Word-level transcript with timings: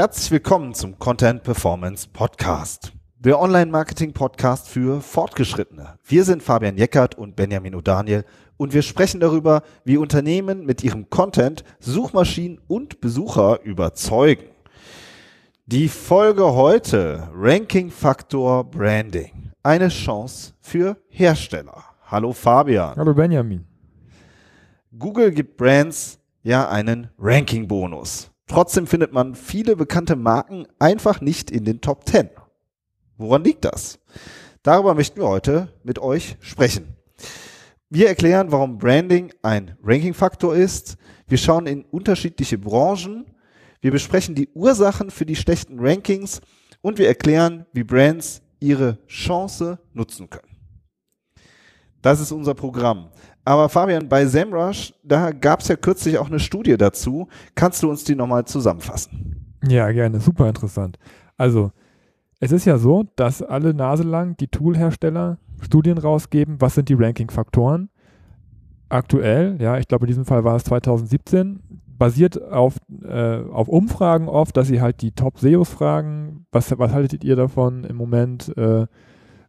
Herzlich 0.00 0.30
willkommen 0.30 0.72
zum 0.72 0.98
Content 0.98 1.42
Performance 1.42 2.08
Podcast, 2.10 2.94
der 3.18 3.38
Online-Marketing-Podcast 3.38 4.66
für 4.66 5.02
Fortgeschrittene. 5.02 5.98
Wir 6.06 6.24
sind 6.24 6.42
Fabian 6.42 6.78
Jeckert 6.78 7.18
und 7.18 7.36
Benjamin 7.36 7.74
O'Daniel 7.74 8.24
und 8.56 8.72
wir 8.72 8.80
sprechen 8.80 9.20
darüber, 9.20 9.62
wie 9.84 9.98
Unternehmen 9.98 10.64
mit 10.64 10.82
ihrem 10.82 11.10
Content 11.10 11.64
Suchmaschinen 11.80 12.62
und 12.66 13.02
Besucher 13.02 13.60
überzeugen. 13.62 14.46
Die 15.66 15.88
Folge 15.88 16.54
heute 16.54 17.28
Ranking 17.34 17.90
Faktor 17.90 18.64
Branding. 18.64 19.52
Eine 19.62 19.88
Chance 19.88 20.54
für 20.62 20.96
Hersteller. 21.10 21.84
Hallo 22.06 22.32
Fabian. 22.32 22.96
Hallo 22.96 23.12
Benjamin. 23.12 23.66
Google 24.98 25.30
gibt 25.30 25.58
Brands 25.58 26.18
ja 26.42 26.70
einen 26.70 27.10
Ranking-Bonus. 27.18 28.29
Trotzdem 28.50 28.88
findet 28.88 29.12
man 29.12 29.36
viele 29.36 29.76
bekannte 29.76 30.16
Marken 30.16 30.66
einfach 30.80 31.20
nicht 31.20 31.52
in 31.52 31.64
den 31.64 31.80
Top 31.80 32.08
10. 32.08 32.30
Woran 33.16 33.44
liegt 33.44 33.64
das? 33.64 34.00
Darüber 34.64 34.94
möchten 34.94 35.20
wir 35.20 35.28
heute 35.28 35.72
mit 35.84 36.00
euch 36.00 36.36
sprechen. 36.40 36.96
Wir 37.90 38.08
erklären, 38.08 38.50
warum 38.50 38.76
Branding 38.76 39.32
ein 39.42 39.76
Ranking-Faktor 39.84 40.56
ist. 40.56 40.96
Wir 41.28 41.38
schauen 41.38 41.68
in 41.68 41.84
unterschiedliche 41.84 42.58
Branchen. 42.58 43.24
Wir 43.82 43.92
besprechen 43.92 44.34
die 44.34 44.48
Ursachen 44.48 45.12
für 45.12 45.26
die 45.26 45.36
schlechten 45.36 45.78
Rankings 45.78 46.40
und 46.82 46.98
wir 46.98 47.06
erklären, 47.06 47.66
wie 47.72 47.84
Brands 47.84 48.42
ihre 48.58 48.98
Chance 49.06 49.78
nutzen 49.92 50.28
können. 50.28 50.49
Das 52.02 52.20
ist 52.20 52.32
unser 52.32 52.54
Programm. 52.54 53.08
Aber 53.44 53.68
Fabian, 53.68 54.08
bei 54.08 54.26
SEMrush, 54.26 54.94
da 55.02 55.32
gab 55.32 55.60
es 55.60 55.68
ja 55.68 55.76
kürzlich 55.76 56.18
auch 56.18 56.28
eine 56.28 56.40
Studie 56.40 56.76
dazu. 56.76 57.28
Kannst 57.54 57.82
du 57.82 57.90
uns 57.90 58.04
die 58.04 58.14
nochmal 58.14 58.44
zusammenfassen? 58.44 59.56
Ja, 59.66 59.90
gerne. 59.90 60.20
Super 60.20 60.48
interessant. 60.48 60.98
Also, 61.36 61.72
es 62.38 62.52
ist 62.52 62.64
ja 62.64 62.78
so, 62.78 63.04
dass 63.16 63.42
alle 63.42 63.74
Nase 63.74 64.02
lang 64.02 64.36
die 64.36 64.48
Toolhersteller 64.48 65.38
Studien 65.60 65.98
rausgeben, 65.98 66.60
was 66.60 66.74
sind 66.74 66.88
die 66.88 66.94
Ranking-Faktoren. 66.94 67.90
Aktuell, 68.88 69.56
ja, 69.60 69.78
ich 69.78 69.86
glaube 69.86 70.06
in 70.06 70.08
diesem 70.08 70.24
Fall 70.24 70.42
war 70.42 70.56
es 70.56 70.64
2017, 70.64 71.60
basiert 71.98 72.42
auf, 72.50 72.78
äh, 73.04 73.42
auf 73.42 73.68
Umfragen 73.68 74.28
oft, 74.28 74.56
dass 74.56 74.68
sie 74.68 74.80
halt 74.80 75.02
die 75.02 75.12
Top-SEOs 75.12 75.68
fragen, 75.68 76.46
was, 76.50 76.76
was 76.78 76.92
haltet 76.92 77.24
ihr 77.24 77.36
davon 77.36 77.84
im 77.84 77.96
Moment, 77.96 78.56
äh, 78.56 78.86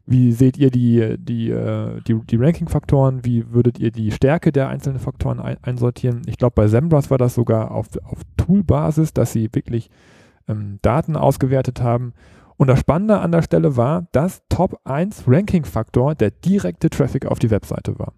wie 0.06 0.32
seht 0.32 0.58
ihr 0.58 0.72
die, 0.72 1.18
die, 1.18 1.52
äh, 1.52 2.02
die, 2.02 2.20
die 2.26 2.36
Ranking-Faktoren? 2.36 3.24
Wie 3.24 3.52
würdet 3.52 3.80
ihr 3.80 3.92
die 3.92 4.12
Stärke 4.12 4.52
der 4.52 4.70
einzelnen 4.70 5.00
Faktoren 5.00 5.40
ein, 5.40 5.58
einsortieren? 5.62 6.22
Ich 6.26 6.38
glaube, 6.38 6.54
bei 6.56 6.68
SEMrush 6.68 7.10
war 7.10 7.18
das 7.18 7.36
sogar 7.36 7.72
auf, 7.72 7.88
auf 8.04 8.20
Tool-Basis, 8.38 9.14
dass 9.14 9.32
sie 9.32 9.50
wirklich 9.54 9.90
ähm, 10.48 10.80
Daten 10.82 11.16
ausgewertet 11.16 11.82
haben. 11.82 12.14
Und 12.58 12.68
das 12.68 12.80
Spannende 12.80 13.20
an 13.20 13.32
der 13.32 13.42
Stelle 13.42 13.78
war, 13.78 14.08
dass 14.12 14.44
Top 14.50 14.80
1 14.84 15.24
Ranking-Faktor 15.28 16.16
der 16.16 16.32
direkte 16.32 16.90
Traffic 16.90 17.26
auf 17.26 17.40
die 17.40 17.52
Webseite 17.52 17.98
war. 17.98 18.14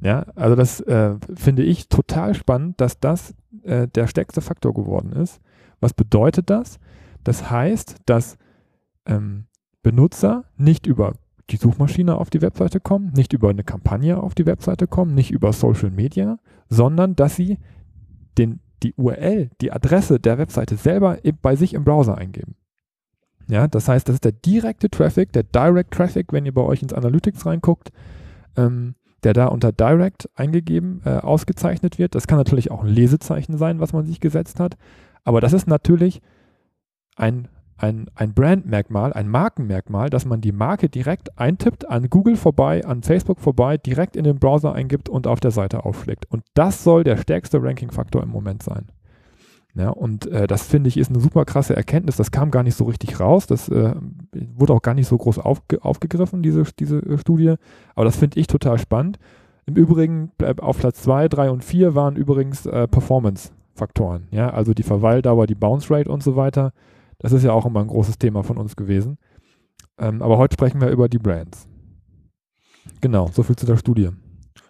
Ja, 0.00 0.26
also 0.34 0.56
das 0.56 0.80
äh, 0.80 1.16
finde 1.34 1.62
ich 1.62 1.88
total 1.88 2.34
spannend, 2.34 2.80
dass 2.80 3.00
das 3.00 3.34
äh, 3.62 3.88
der 3.88 4.06
stärkste 4.06 4.40
Faktor 4.40 4.74
geworden 4.74 5.12
ist. 5.12 5.40
Was 5.80 5.94
bedeutet 5.94 6.50
das? 6.50 6.78
Das 7.24 7.50
heißt, 7.50 7.96
dass 8.06 8.36
ähm, 9.06 9.46
Benutzer 9.84 10.46
nicht 10.56 10.88
über 10.88 11.12
die 11.50 11.56
Suchmaschine 11.56 12.16
auf 12.16 12.30
die 12.30 12.42
Webseite 12.42 12.80
kommen, 12.80 13.12
nicht 13.14 13.32
über 13.32 13.50
eine 13.50 13.62
Kampagne 13.62 14.20
auf 14.20 14.34
die 14.34 14.46
Webseite 14.46 14.88
kommen, 14.88 15.14
nicht 15.14 15.30
über 15.30 15.52
Social 15.52 15.90
Media, 15.90 16.38
sondern 16.68 17.14
dass 17.14 17.36
sie 17.36 17.58
den, 18.38 18.60
die 18.82 18.94
URL, 18.94 19.50
die 19.60 19.70
Adresse 19.70 20.18
der 20.18 20.38
Webseite 20.38 20.76
selber 20.76 21.18
bei 21.42 21.54
sich 21.54 21.74
im 21.74 21.84
Browser 21.84 22.18
eingeben. 22.18 22.56
Ja, 23.46 23.68
das 23.68 23.88
heißt, 23.88 24.08
das 24.08 24.14
ist 24.14 24.24
der 24.24 24.32
direkte 24.32 24.88
Traffic, 24.88 25.32
der 25.32 25.42
Direct 25.42 25.92
Traffic, 25.92 26.32
wenn 26.32 26.46
ihr 26.46 26.54
bei 26.54 26.62
euch 26.62 26.82
ins 26.82 26.94
Analytics 26.94 27.44
reinguckt, 27.44 27.92
ähm, 28.56 28.94
der 29.22 29.34
da 29.34 29.46
unter 29.46 29.70
Direct 29.70 30.30
eingegeben, 30.34 31.02
äh, 31.04 31.18
ausgezeichnet 31.18 31.98
wird. 31.98 32.14
Das 32.14 32.26
kann 32.26 32.38
natürlich 32.38 32.70
auch 32.70 32.82
ein 32.82 32.88
Lesezeichen 32.88 33.58
sein, 33.58 33.80
was 33.80 33.92
man 33.92 34.06
sich 34.06 34.20
gesetzt 34.20 34.60
hat. 34.60 34.78
Aber 35.24 35.42
das 35.42 35.52
ist 35.52 35.66
natürlich 35.66 36.22
ein 37.16 37.48
ein, 37.76 38.06
ein 38.14 38.34
Brandmerkmal, 38.34 39.12
ein 39.12 39.28
Markenmerkmal, 39.28 40.10
dass 40.10 40.24
man 40.24 40.40
die 40.40 40.52
Marke 40.52 40.88
direkt 40.88 41.38
eintippt, 41.38 41.88
an 41.88 42.08
Google 42.08 42.36
vorbei, 42.36 42.84
an 42.84 43.02
Facebook 43.02 43.40
vorbei, 43.40 43.78
direkt 43.78 44.16
in 44.16 44.24
den 44.24 44.38
Browser 44.38 44.72
eingibt 44.72 45.08
und 45.08 45.26
auf 45.26 45.40
der 45.40 45.50
Seite 45.50 45.84
aufschlägt. 45.84 46.26
Und 46.30 46.44
das 46.54 46.84
soll 46.84 47.04
der 47.04 47.16
stärkste 47.16 47.62
Ranking-Faktor 47.62 48.22
im 48.22 48.28
Moment 48.28 48.62
sein. 48.62 48.86
Ja, 49.76 49.90
und 49.90 50.26
äh, 50.28 50.46
das 50.46 50.62
finde 50.66 50.86
ich 50.88 50.96
ist 50.96 51.10
eine 51.10 51.18
super 51.18 51.44
krasse 51.44 51.74
Erkenntnis. 51.74 52.16
Das 52.16 52.30
kam 52.30 52.52
gar 52.52 52.62
nicht 52.62 52.76
so 52.76 52.84
richtig 52.84 53.18
raus. 53.18 53.48
Das 53.48 53.68
äh, 53.68 53.94
wurde 54.56 54.72
auch 54.72 54.82
gar 54.82 54.94
nicht 54.94 55.08
so 55.08 55.18
groß 55.18 55.40
aufge 55.40 55.84
aufgegriffen, 55.84 56.42
diese, 56.42 56.62
diese 56.78 56.98
äh, 56.98 57.18
Studie. 57.18 57.54
Aber 57.96 58.04
das 58.04 58.16
finde 58.16 58.38
ich 58.38 58.46
total 58.46 58.78
spannend. 58.78 59.18
Im 59.66 59.74
Übrigen 59.74 60.30
auf 60.60 60.78
Platz 60.78 61.02
2, 61.02 61.28
3 61.28 61.50
und 61.50 61.64
4 61.64 61.94
waren 61.94 62.16
übrigens 62.16 62.66
äh, 62.66 62.86
Performance-Faktoren. 62.86 64.28
Ja, 64.30 64.50
also 64.50 64.74
die 64.74 64.82
Verweildauer, 64.82 65.46
die 65.46 65.54
Bounce 65.54 65.92
Rate 65.92 66.10
und 66.10 66.22
so 66.22 66.36
weiter. 66.36 66.72
Das 67.18 67.32
ist 67.32 67.42
ja 67.42 67.52
auch 67.52 67.66
immer 67.66 67.80
ein 67.80 67.88
großes 67.88 68.18
Thema 68.18 68.42
von 68.42 68.58
uns 68.58 68.76
gewesen. 68.76 69.18
Ähm, 69.98 70.22
aber 70.22 70.38
heute 70.38 70.54
sprechen 70.54 70.80
wir 70.80 70.88
über 70.88 71.08
die 71.08 71.18
Brands. 71.18 71.68
Genau, 73.00 73.28
so 73.32 73.42
viel 73.42 73.56
zu 73.56 73.66
der 73.66 73.76
Studie. 73.76 74.10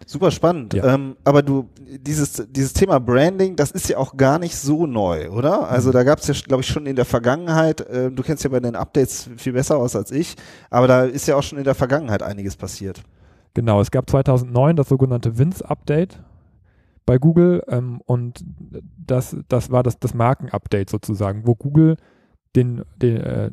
Super 0.07 0.31
spannend. 0.31 0.75
Ja. 0.75 0.95
Ähm, 0.95 1.17
aber 1.25 1.43
du, 1.43 1.69
dieses, 1.79 2.47
dieses 2.51 2.73
Thema 2.75 3.01
Branding, 3.01 3.57
das 3.57 3.71
ist 3.71 3.89
ja 3.89 3.97
auch 3.97 4.17
gar 4.17 4.39
nicht 4.39 4.57
so 4.57 4.87
neu, 4.87 5.31
oder? 5.31 5.69
Also 5.69 5.89
mhm. 5.89 5.93
da 5.93 6.03
gab 6.05 6.19
es 6.19 6.27
ja, 6.27 6.35
glaube 6.47 6.63
ich, 6.63 6.69
schon 6.69 6.87
in 6.87 6.97
der 6.97 7.05
Vergangenheit, 7.05 7.81
äh, 7.81 8.11
du 8.11 8.23
kennst 8.23 8.45
ja 8.45 8.51
bei 8.51 8.61
den 8.61 8.77
Updates 8.77 9.31
viel 9.37 9.55
besser 9.55 9.79
aus 9.79 9.97
als 9.97 10.11
ich, 10.11 10.37
aber 10.71 10.87
da 10.87 11.05
ist 11.05 11.27
ja 11.27 11.37
auch 11.37 11.43
schon 11.43 11.59
in 11.59 11.65
der 11.65 11.75
Vergangenheit 11.75 12.23
einiges 12.23 12.57
passiert. 12.57 13.03
Genau, 13.55 13.81
es 13.81 13.91
gab 13.91 14.11
2009 14.11 14.77
das 14.77 14.89
sogenannte 14.89 15.39
Vince-Update 15.39 16.21
bei 17.07 17.19
Google 17.19 17.63
ähm, 17.69 18.01
und 18.05 18.45
das, 19.07 19.37
das 19.49 19.71
war 19.71 19.83
das, 19.83 19.99
das 19.99 20.13
Marken-Update 20.13 20.91
sozusagen, 20.91 21.47
wo 21.47 21.55
Google 21.55 21.97
den, 22.57 22.83
den, 23.01 23.17
äh, 23.17 23.51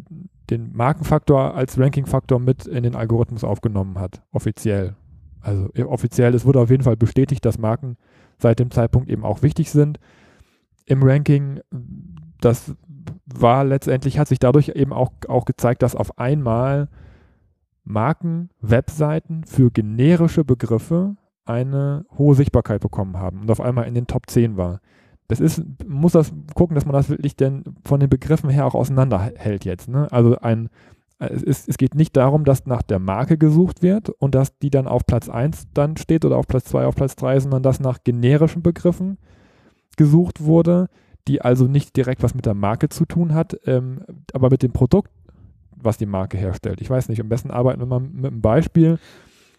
den 0.49 0.75
Markenfaktor 0.75 1.55
als 1.55 1.79
Rankingfaktor 1.79 2.39
mit 2.39 2.67
in 2.67 2.83
den 2.83 2.95
Algorithmus 2.95 3.43
aufgenommen 3.43 3.99
hat, 3.99 4.21
offiziell. 4.31 4.95
Also 5.41 5.69
offiziell, 5.87 6.35
es 6.35 6.45
wurde 6.45 6.59
auf 6.59 6.69
jeden 6.69 6.83
Fall 6.83 6.97
bestätigt, 6.97 7.45
dass 7.45 7.57
Marken 7.57 7.97
seit 8.37 8.59
dem 8.59 8.69
Zeitpunkt 8.69 9.09
eben 9.09 9.23
auch 9.23 9.41
wichtig 9.41 9.71
sind. 9.71 9.99
Im 10.85 11.03
Ranking, 11.03 11.61
das 12.41 12.75
war 13.25 13.63
letztendlich, 13.63 14.19
hat 14.19 14.27
sich 14.27 14.39
dadurch 14.39 14.69
eben 14.69 14.93
auch, 14.93 15.11
auch 15.27 15.45
gezeigt, 15.45 15.81
dass 15.81 15.95
auf 15.95 16.19
einmal 16.19 16.89
Marken, 17.83 18.49
Webseiten 18.61 19.43
für 19.45 19.71
generische 19.71 20.43
Begriffe 20.43 21.15
eine 21.45 22.05
hohe 22.17 22.35
Sichtbarkeit 22.35 22.81
bekommen 22.81 23.17
haben 23.17 23.41
und 23.41 23.51
auf 23.51 23.61
einmal 23.61 23.87
in 23.87 23.95
den 23.95 24.07
Top 24.07 24.29
10 24.29 24.57
war 24.57 24.79
das 25.31 25.39
ist, 25.39 25.63
muss 25.87 26.11
das 26.11 26.33
gucken, 26.55 26.75
dass 26.75 26.85
man 26.85 26.93
das 26.93 27.09
wirklich 27.09 27.35
denn 27.35 27.63
von 27.85 27.99
den 27.99 28.09
Begriffen 28.09 28.49
her 28.49 28.65
auch 28.65 28.75
auseinanderhält 28.75 29.63
jetzt. 29.63 29.87
Ne? 29.87 30.11
Also 30.11 30.37
ein, 30.37 30.69
es, 31.19 31.41
ist, 31.41 31.69
es 31.69 31.77
geht 31.77 31.95
nicht 31.95 32.17
darum, 32.17 32.43
dass 32.43 32.65
nach 32.65 32.81
der 32.81 32.99
Marke 32.99 33.37
gesucht 33.37 33.81
wird 33.81 34.09
und 34.09 34.35
dass 34.35 34.57
die 34.59 34.69
dann 34.69 34.87
auf 34.87 35.05
Platz 35.05 35.29
1 35.29 35.67
dann 35.73 35.95
steht 35.95 36.25
oder 36.25 36.37
auf 36.37 36.47
Platz 36.47 36.65
2, 36.65 36.85
auf 36.85 36.95
Platz 36.95 37.15
3, 37.15 37.39
sondern 37.39 37.63
dass 37.63 37.79
nach 37.79 38.03
generischen 38.03 38.61
Begriffen 38.61 39.17
gesucht 39.95 40.43
wurde, 40.43 40.89
die 41.29 41.41
also 41.41 41.65
nicht 41.65 41.95
direkt 41.95 42.23
was 42.23 42.35
mit 42.35 42.45
der 42.45 42.53
Marke 42.53 42.89
zu 42.89 43.05
tun 43.05 43.33
hat, 43.33 43.57
ähm, 43.65 44.01
aber 44.33 44.49
mit 44.49 44.63
dem 44.63 44.73
Produkt, 44.73 45.11
was 45.77 45.97
die 45.97 46.05
Marke 46.05 46.37
herstellt. 46.37 46.81
Ich 46.81 46.89
weiß 46.89 47.07
nicht, 47.07 47.21
am 47.21 47.29
besten 47.29 47.51
arbeiten 47.51 47.79
wir 47.79 47.85
mal 47.85 48.01
mit 48.01 48.31
einem 48.31 48.41
Beispiel. 48.41 48.99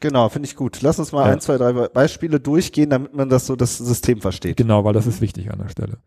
Genau, 0.02 0.28
finde 0.28 0.48
ich 0.48 0.56
gut. 0.56 0.82
Lass 0.82 0.98
uns 0.98 1.12
mal 1.12 1.26
ja. 1.26 1.32
ein, 1.32 1.40
zwei, 1.40 1.56
drei 1.56 1.72
Beispiele 1.72 2.40
durchgehen, 2.40 2.90
damit 2.90 3.14
man 3.14 3.28
das 3.28 3.46
so 3.46 3.54
das 3.54 3.78
System 3.78 4.20
versteht. 4.20 4.56
Genau, 4.56 4.84
weil 4.84 4.92
das 4.92 5.06
ist 5.06 5.20
wichtig 5.20 5.50
an 5.52 5.60
der 5.60 5.68
Stelle. 5.68 5.98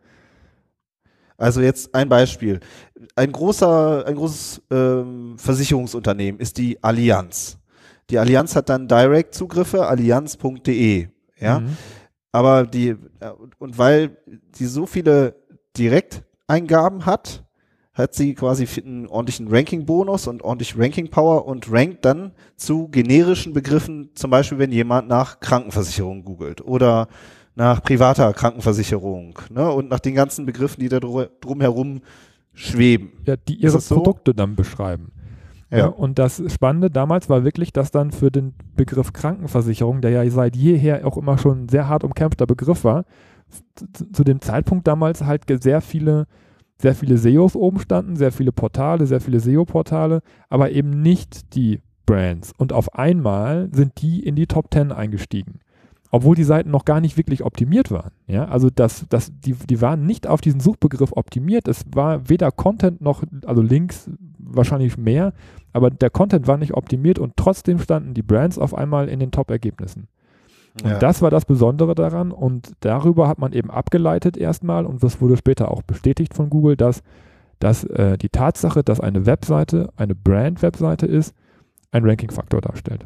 Also 1.37 1.61
jetzt 1.61 1.95
ein 1.95 2.09
Beispiel. 2.09 2.59
Ein 3.15 3.31
großer, 3.31 4.05
ein 4.05 4.15
großes 4.15 4.63
ähm, 4.69 5.37
Versicherungsunternehmen 5.37 6.41
ist 6.41 6.57
die 6.57 6.83
Allianz. 6.83 7.57
Die 8.09 8.19
Allianz 8.19 8.53
hat 8.57 8.67
dann 8.67 8.89
Direct-Zugriffe, 8.89 9.87
allianz.de. 9.87 11.07
Ja. 11.39 11.61
Mhm. 11.61 11.77
Aber 12.33 12.65
die, 12.65 12.89
äh, 12.89 12.97
und 13.59 13.77
weil 13.77 14.17
die 14.59 14.65
so 14.65 14.85
viele 14.85 15.35
Direkteingaben 15.77 17.05
hat, 17.05 17.44
hat 17.95 18.13
sie 18.13 18.35
quasi 18.35 18.67
einen 18.81 19.07
ordentlichen 19.07 19.47
Ranking-Bonus 19.47 20.27
und 20.27 20.43
ordentlich 20.43 20.77
Ranking-Power 20.77 21.47
und 21.47 21.71
rankt 21.71 22.03
dann 22.03 22.33
zu 22.57 22.89
generischen 22.89 23.53
Begriffen, 23.53 24.09
zum 24.15 24.29
Beispiel 24.29 24.59
wenn 24.59 24.71
jemand 24.71 25.07
nach 25.07 25.39
Krankenversicherung 25.39 26.25
googelt 26.25 26.61
oder 26.61 27.07
nach 27.55 27.81
privater 27.81 28.33
Krankenversicherung 28.33 29.39
ne, 29.49 29.71
und 29.71 29.89
nach 29.89 30.01
den 30.01 30.13
ganzen 30.13 30.45
Begriffen, 30.45 30.81
die 30.81 30.89
da 30.89 30.99
drumherum 30.99 32.01
schweben. 32.53 33.13
Ja, 33.25 33.37
die 33.37 33.55
ihre 33.55 33.79
Produkte 33.79 34.31
so? 34.31 34.35
dann 34.35 34.57
beschreiben. 34.57 35.13
Ja. 35.71 35.77
ja. 35.77 35.85
Und 35.87 36.19
das 36.19 36.43
Spannende 36.51 36.91
damals 36.91 37.29
war 37.29 37.45
wirklich, 37.45 37.71
dass 37.71 37.91
dann 37.91 38.11
für 38.11 38.29
den 38.29 38.53
Begriff 38.75 39.13
Krankenversicherung, 39.13 40.01
der 40.01 40.11
ja 40.11 40.29
seit 40.29 40.57
jeher 40.57 41.07
auch 41.07 41.15
immer 41.15 41.37
schon 41.37 41.63
ein 41.63 41.69
sehr 41.69 41.87
hart 41.87 42.03
umkämpfter 42.03 42.45
Begriff 42.45 42.83
war, 42.83 43.05
zu, 43.93 44.11
zu 44.11 44.23
dem 44.25 44.41
Zeitpunkt 44.41 44.85
damals 44.85 45.23
halt 45.23 45.43
sehr 45.63 45.79
viele 45.79 46.27
sehr 46.77 46.95
viele 46.95 47.17
SEOs 47.17 47.55
oben 47.55 47.79
standen, 47.79 48.15
sehr 48.15 48.31
viele 48.31 48.51
Portale, 48.51 49.05
sehr 49.05 49.21
viele 49.21 49.39
SEO-Portale, 49.39 50.21
aber 50.49 50.71
eben 50.71 51.01
nicht 51.01 51.55
die 51.55 51.81
Brands. 52.05 52.53
Und 52.57 52.73
auf 52.73 52.95
einmal 52.95 53.69
sind 53.71 54.01
die 54.01 54.25
in 54.25 54.35
die 54.35 54.47
Top 54.47 54.73
10 54.73 54.91
eingestiegen. 54.91 55.59
Obwohl 56.11 56.35
die 56.35 56.43
Seiten 56.43 56.71
noch 56.71 56.85
gar 56.85 57.01
nicht 57.01 57.17
wirklich 57.17 57.43
optimiert 57.43 57.91
waren. 57.91 58.11
Ja, 58.27 58.45
also 58.45 58.69
das, 58.69 59.05
das, 59.09 59.31
die, 59.37 59.53
die 59.53 59.81
waren 59.81 60.05
nicht 60.05 60.27
auf 60.27 60.39
diesen 60.39 60.59
Suchbegriff 60.59 61.11
optimiert. 61.11 61.67
Es 61.67 61.83
war 61.93 62.29
weder 62.29 62.51
Content 62.51 63.01
noch, 63.01 63.23
also 63.45 63.61
Links 63.61 64.09
wahrscheinlich 64.37 64.97
mehr, 64.97 65.33
aber 65.73 65.89
der 65.89 66.09
Content 66.09 66.47
war 66.47 66.57
nicht 66.57 66.73
optimiert 66.73 67.19
und 67.19 67.33
trotzdem 67.35 67.79
standen 67.79 68.13
die 68.13 68.21
Brands 68.21 68.57
auf 68.59 68.73
einmal 68.73 69.09
in 69.09 69.19
den 69.19 69.31
Top-Ergebnissen. 69.31 70.07
Und 70.83 70.89
ja. 70.89 70.99
das 70.99 71.21
war 71.21 71.31
das 71.31 71.45
Besondere 71.45 71.95
daran 71.95 72.31
und 72.31 72.73
darüber 72.81 73.27
hat 73.27 73.39
man 73.39 73.53
eben 73.53 73.71
abgeleitet 73.71 74.35
erstmal 74.35 74.85
und 74.85 75.01
das 75.03 75.21
wurde 75.21 75.37
später 75.37 75.71
auch 75.71 75.83
bestätigt 75.83 76.33
von 76.33 76.49
Google, 76.49 76.75
dass, 76.75 77.01
dass 77.59 77.85
äh, 77.85 78.17
die 78.17 78.29
Tatsache, 78.29 78.83
dass 78.83 78.99
eine 78.99 79.25
Webseite 79.25 79.89
eine 79.95 80.15
Brand-Webseite 80.15 81.05
ist, 81.05 81.33
ein 81.91 82.03
Ranking-Faktor 82.03 82.59
darstellt. 82.59 83.05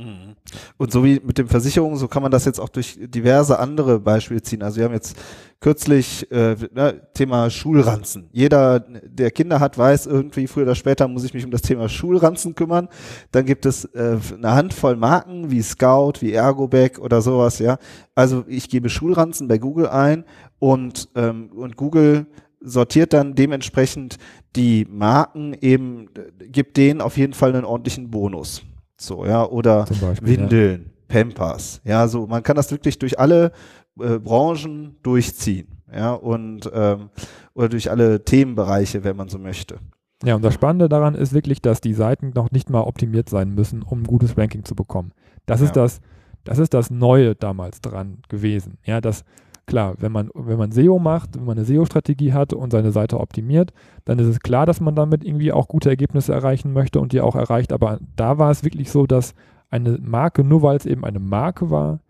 Mhm. 0.00 0.36
Und 0.78 0.92
so 0.92 1.04
wie 1.04 1.20
mit 1.22 1.38
den 1.38 1.48
Versicherungen, 1.48 1.96
so 1.96 2.08
kann 2.08 2.22
man 2.22 2.32
das 2.32 2.44
jetzt 2.44 2.58
auch 2.58 2.68
durch 2.68 2.98
diverse 2.98 3.58
andere 3.58 4.00
Beispiele 4.00 4.42
ziehen. 4.42 4.62
Also 4.62 4.78
wir 4.78 4.84
haben 4.84 4.94
jetzt 4.94 5.16
kürzlich 5.60 6.30
äh, 6.32 6.56
ne, 6.72 7.02
Thema 7.12 7.50
Schulranzen. 7.50 8.28
Jeder, 8.32 8.80
der 8.80 9.30
Kinder 9.30 9.60
hat, 9.60 9.76
weiß 9.76 10.06
irgendwie, 10.06 10.46
früher 10.46 10.64
oder 10.64 10.74
später 10.74 11.06
muss 11.06 11.24
ich 11.24 11.34
mich 11.34 11.44
um 11.44 11.50
das 11.50 11.62
Thema 11.62 11.88
Schulranzen 11.88 12.54
kümmern. 12.54 12.88
Dann 13.30 13.44
gibt 13.44 13.66
es 13.66 13.84
äh, 13.84 14.16
eine 14.34 14.52
Handvoll 14.52 14.96
Marken 14.96 15.50
wie 15.50 15.62
Scout, 15.62 16.14
wie 16.20 16.32
Ergobag 16.32 16.98
oder 16.98 17.20
sowas, 17.20 17.58
ja. 17.58 17.78
Also 18.14 18.44
ich 18.48 18.70
gebe 18.70 18.88
Schulranzen 18.88 19.48
bei 19.48 19.58
Google 19.58 19.88
ein 19.88 20.24
und, 20.58 21.10
ähm, 21.14 21.50
und 21.54 21.76
Google 21.76 22.26
sortiert 22.60 23.12
dann 23.12 23.34
dementsprechend 23.34 24.18
die 24.56 24.86
Marken 24.90 25.54
eben, 25.60 26.08
gibt 26.50 26.76
denen 26.76 27.00
auf 27.00 27.16
jeden 27.16 27.32
Fall 27.32 27.54
einen 27.54 27.64
ordentlichen 27.64 28.10
Bonus. 28.10 28.62
So, 29.00 29.24
ja, 29.24 29.46
oder 29.46 29.86
Beispiel, 30.00 30.28
Windeln, 30.28 30.84
ja. 30.84 30.90
Pampers. 31.08 31.80
Ja, 31.84 32.06
so, 32.06 32.26
man 32.26 32.42
kann 32.42 32.56
das 32.56 32.70
wirklich 32.70 32.98
durch 32.98 33.18
alle 33.18 33.52
äh, 33.98 34.18
Branchen 34.18 34.96
durchziehen. 35.02 35.68
Ja, 35.92 36.12
und 36.12 36.70
ähm, 36.72 37.08
oder 37.54 37.70
durch 37.70 37.90
alle 37.90 38.22
Themenbereiche, 38.24 39.02
wenn 39.02 39.16
man 39.16 39.28
so 39.28 39.38
möchte. 39.38 39.78
Ja, 40.22 40.34
und 40.34 40.42
das 40.42 40.52
Spannende 40.52 40.90
daran 40.90 41.14
ist 41.14 41.32
wirklich, 41.32 41.62
dass 41.62 41.80
die 41.80 41.94
Seiten 41.94 42.32
noch 42.34 42.50
nicht 42.50 42.68
mal 42.68 42.82
optimiert 42.82 43.30
sein 43.30 43.54
müssen, 43.54 43.82
um 43.82 44.02
ein 44.02 44.06
gutes 44.06 44.36
Ranking 44.36 44.66
zu 44.66 44.74
bekommen. 44.74 45.12
Das 45.46 45.60
ja. 45.60 45.66
ist 45.66 45.76
das, 45.76 46.00
das 46.44 46.58
ist 46.58 46.74
das 46.74 46.90
Neue 46.90 47.34
damals 47.34 47.80
dran 47.80 48.18
gewesen. 48.28 48.76
Ja, 48.84 49.00
dass 49.00 49.24
klar, 49.70 49.94
wenn 49.98 50.12
man, 50.12 50.30
wenn 50.34 50.58
man 50.58 50.72
SEO 50.72 50.98
macht, 50.98 51.36
wenn 51.36 51.44
man 51.44 51.56
eine 51.56 51.64
SEO-Strategie 51.64 52.32
hat 52.32 52.52
und 52.52 52.72
seine 52.72 52.90
Seite 52.92 53.20
optimiert, 53.20 53.72
dann 54.04 54.18
ist 54.18 54.26
es 54.26 54.40
klar, 54.40 54.66
dass 54.66 54.80
man 54.80 54.96
damit 54.96 55.24
irgendwie 55.24 55.52
auch 55.52 55.68
gute 55.68 55.88
Ergebnisse 55.88 56.34
erreichen 56.34 56.72
möchte 56.72 57.00
und 57.00 57.12
die 57.12 57.20
auch 57.20 57.36
erreicht. 57.36 57.72
Aber 57.72 58.00
da 58.16 58.38
war 58.38 58.50
es 58.50 58.64
wirklich 58.64 58.90
so, 58.90 59.06
dass 59.06 59.34
eine 59.70 59.98
Marke, 60.02 60.42
nur 60.42 60.62
weil 60.62 60.76
es 60.76 60.86
eben 60.86 61.04
eine 61.04 61.20
Marke 61.20 61.70
war 61.70 62.00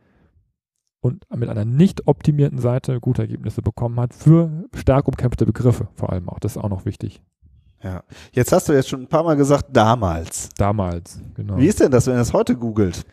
und 1.03 1.25
mit 1.35 1.51
einer 1.51 1.67
nicht 1.67 2.07
optimierten 2.09 2.59
Seite 2.59 2.99
gute 2.99 3.23
Ergebnisse 3.23 3.61
bekommen 3.61 4.01
hat 4.01 4.15
für 4.15 4.65
stark 4.75 5.07
umkämpfte 5.07 5.45
Begriffe 5.45 5.89
vor 5.95 6.11
allem 6.11 6.29
auch. 6.31 6.39
Das 6.39 6.57
ist 6.57 6.63
auch 6.63 6.71
noch 6.71 6.87
wichtig. 6.87 7.23
Ja. 7.83 8.03
Jetzt 8.33 8.53
hast 8.53 8.69
du 8.69 8.73
jetzt 8.73 8.89
schon 8.89 9.03
ein 9.03 9.09
paar 9.09 9.25
Mal 9.25 9.37
gesagt, 9.37 9.67
damals. 9.71 10.49
Damals, 10.57 11.21
genau. 11.35 11.59
Wie 11.59 11.67
ist 11.67 11.81
denn 11.81 11.91
das, 11.91 12.07
wenn 12.07 12.15
ihr 12.15 12.21
es 12.21 12.33
heute 12.33 12.57
googelt? 12.57 13.05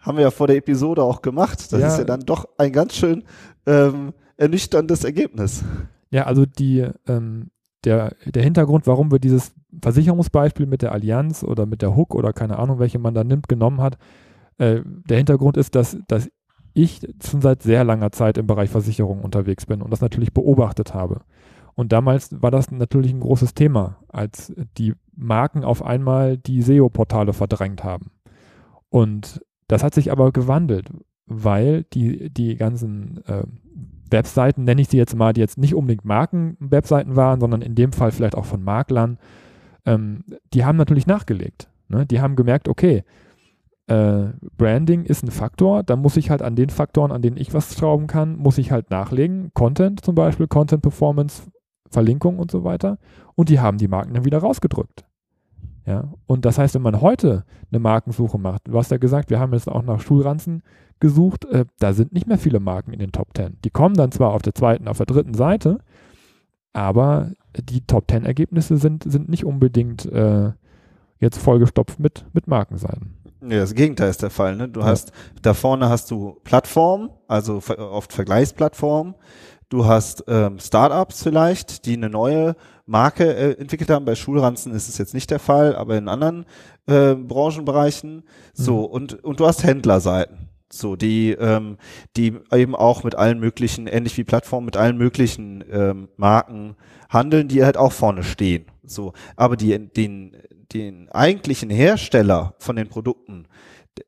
Haben 0.00 0.18
wir 0.18 0.22
ja 0.22 0.30
vor 0.30 0.46
der 0.46 0.56
Episode 0.56 1.02
auch 1.02 1.20
gemacht. 1.20 1.72
Das 1.72 1.80
ja. 1.80 1.88
ist 1.88 1.98
ja 1.98 2.04
dann 2.04 2.20
doch 2.20 2.46
ein 2.58 2.72
ganz 2.72 2.94
schön 2.94 3.24
ähm, 3.66 4.12
ernüchterndes 4.36 5.04
Ergebnis. 5.04 5.64
Ja, 6.10 6.24
also 6.24 6.46
die, 6.46 6.86
ähm, 7.06 7.50
der, 7.84 8.14
der 8.24 8.42
Hintergrund, 8.42 8.86
warum 8.86 9.10
wir 9.10 9.18
dieses 9.18 9.52
Versicherungsbeispiel 9.82 10.66
mit 10.66 10.82
der 10.82 10.92
Allianz 10.92 11.42
oder 11.42 11.66
mit 11.66 11.82
der 11.82 11.96
Hook 11.96 12.14
oder 12.14 12.32
keine 12.32 12.58
Ahnung, 12.58 12.78
welche 12.78 12.98
man 12.98 13.14
da 13.14 13.24
nimmt, 13.24 13.48
genommen 13.48 13.80
hat, 13.80 13.98
äh, 14.58 14.80
der 14.84 15.18
Hintergrund 15.18 15.56
ist, 15.56 15.74
dass, 15.74 15.98
dass 16.08 16.28
ich 16.74 17.00
schon 17.24 17.40
seit 17.40 17.62
sehr 17.62 17.84
langer 17.84 18.12
Zeit 18.12 18.38
im 18.38 18.46
Bereich 18.46 18.70
Versicherung 18.70 19.22
unterwegs 19.22 19.66
bin 19.66 19.82
und 19.82 19.90
das 19.90 20.00
natürlich 20.00 20.32
beobachtet 20.32 20.94
habe. 20.94 21.22
Und 21.74 21.92
damals 21.92 22.42
war 22.42 22.50
das 22.50 22.70
natürlich 22.70 23.12
ein 23.12 23.20
großes 23.20 23.54
Thema, 23.54 23.98
als 24.08 24.52
die 24.78 24.94
Marken 25.14 25.64
auf 25.64 25.82
einmal 25.82 26.38
die 26.38 26.62
SEO-Portale 26.62 27.32
verdrängt 27.32 27.84
haben. 27.84 28.10
Und 28.88 29.40
das 29.68 29.82
hat 29.82 29.94
sich 29.94 30.10
aber 30.10 30.32
gewandelt, 30.32 30.88
weil 31.26 31.84
die, 31.92 32.30
die 32.30 32.56
ganzen 32.56 33.22
äh, 33.26 33.44
Webseiten, 34.10 34.64
nenne 34.64 34.80
ich 34.80 34.88
sie 34.88 34.96
jetzt 34.96 35.16
mal, 35.16 35.32
die 35.32 35.40
jetzt 35.40 35.58
nicht 35.58 35.74
unbedingt 35.74 36.04
Marken-Webseiten 36.04 37.16
waren, 37.16 37.40
sondern 37.40 37.62
in 37.62 37.74
dem 37.74 37.92
Fall 37.92 38.12
vielleicht 38.12 38.36
auch 38.36 38.44
von 38.44 38.62
Maklern, 38.62 39.18
ähm, 39.84 40.24
die 40.54 40.64
haben 40.64 40.76
natürlich 40.76 41.06
nachgelegt. 41.06 41.68
Ne? 41.88 42.06
Die 42.06 42.20
haben 42.20 42.36
gemerkt, 42.36 42.68
okay, 42.68 43.04
äh, 43.88 44.26
Branding 44.56 45.04
ist 45.04 45.22
ein 45.22 45.30
Faktor, 45.30 45.82
da 45.82 45.96
muss 45.96 46.16
ich 46.16 46.30
halt 46.30 46.42
an 46.42 46.56
den 46.56 46.70
Faktoren, 46.70 47.12
an 47.12 47.22
denen 47.22 47.36
ich 47.36 47.54
was 47.54 47.76
schrauben 47.76 48.06
kann, 48.06 48.36
muss 48.36 48.58
ich 48.58 48.72
halt 48.72 48.90
nachlegen. 48.90 49.50
Content 49.54 50.04
zum 50.04 50.14
Beispiel, 50.14 50.48
Content 50.48 50.82
Performance, 50.82 51.42
Verlinkung 51.90 52.38
und 52.38 52.50
so 52.50 52.64
weiter. 52.64 52.98
Und 53.34 53.48
die 53.48 53.60
haben 53.60 53.78
die 53.78 53.88
Marken 53.88 54.14
dann 54.14 54.24
wieder 54.24 54.38
rausgedrückt. 54.38 55.04
Ja, 55.86 56.12
und 56.26 56.44
das 56.44 56.58
heißt, 56.58 56.74
wenn 56.74 56.82
man 56.82 57.00
heute 57.00 57.44
eine 57.70 57.78
Markensuche 57.78 58.38
macht, 58.38 58.66
du 58.66 58.76
hast 58.76 58.90
ja 58.90 58.96
gesagt, 58.96 59.30
wir 59.30 59.38
haben 59.38 59.52
jetzt 59.52 59.68
auch 59.68 59.84
nach 59.84 60.00
Schulranzen 60.00 60.62
gesucht, 61.00 61.44
äh, 61.46 61.64
da 61.78 61.92
sind 61.92 62.12
nicht 62.12 62.26
mehr 62.26 62.38
viele 62.38 62.60
Marken 62.60 62.92
in 62.92 62.98
den 62.98 63.12
Top 63.12 63.28
10. 63.36 63.58
Die 63.64 63.70
kommen 63.70 63.94
dann 63.94 64.12
zwar 64.12 64.32
auf 64.32 64.42
der 64.42 64.54
zweiten, 64.54 64.88
auf 64.88 64.96
der 64.96 65.06
dritten 65.06 65.34
Seite, 65.34 65.78
aber 66.72 67.32
die 67.58 67.82
Top 67.82 68.10
10 68.10 68.24
Ergebnisse 68.24 68.76
sind, 68.76 69.04
sind 69.10 69.28
nicht 69.28 69.44
unbedingt 69.44 70.06
äh, 70.06 70.52
jetzt 71.18 71.38
vollgestopft 71.38 72.00
mit, 72.00 72.24
mit 72.32 72.46
Markenseiten. 72.46 73.14
Ja, 73.42 73.60
das 73.60 73.74
Gegenteil 73.74 74.10
ist 74.10 74.22
der 74.22 74.30
Fall. 74.30 74.56
Ne? 74.56 74.68
Du 74.68 74.80
ja. 74.80 74.86
hast, 74.86 75.12
da 75.42 75.54
vorne 75.54 75.88
hast 75.88 76.10
du 76.10 76.40
Plattformen, 76.44 77.10
also 77.28 77.62
oft 77.78 78.12
Vergleichsplattformen. 78.12 79.14
Du 79.68 79.86
hast 79.86 80.24
ähm, 80.28 80.58
Startups 80.58 81.22
vielleicht, 81.22 81.86
die 81.86 81.96
eine 81.96 82.08
neue 82.08 82.54
Marke 82.86 83.34
äh, 83.34 83.60
entwickelt 83.60 83.90
haben. 83.90 84.04
Bei 84.04 84.14
Schulranzen 84.14 84.72
ist 84.72 84.88
es 84.88 84.96
jetzt 84.96 85.12
nicht 85.12 85.30
der 85.30 85.40
Fall, 85.40 85.74
aber 85.74 85.96
in 85.98 86.08
anderen 86.08 86.46
äh, 86.86 87.14
Branchenbereichen. 87.14 88.22
So, 88.54 88.78
mhm. 88.78 88.84
und, 88.84 89.24
und 89.24 89.40
du 89.40 89.46
hast 89.46 89.64
Händlerseiten. 89.64 90.45
So, 90.70 90.96
die, 90.96 91.30
ähm, 91.30 91.76
die 92.16 92.38
eben 92.52 92.74
auch 92.74 93.04
mit 93.04 93.14
allen 93.14 93.38
möglichen, 93.38 93.86
ähnlich 93.86 94.16
wie 94.16 94.24
Plattformen, 94.24 94.66
mit 94.66 94.76
allen 94.76 94.98
möglichen 94.98 95.64
ähm, 95.70 96.08
Marken 96.16 96.76
handeln, 97.08 97.48
die 97.48 97.64
halt 97.64 97.76
auch 97.76 97.92
vorne 97.92 98.24
stehen. 98.24 98.66
So, 98.84 99.12
aber 99.36 99.56
die, 99.56 99.78
den, 99.78 100.36
den 100.72 101.08
eigentlichen 101.10 101.70
Hersteller 101.70 102.54
von 102.58 102.76
den 102.76 102.88
Produkten, 102.88 103.46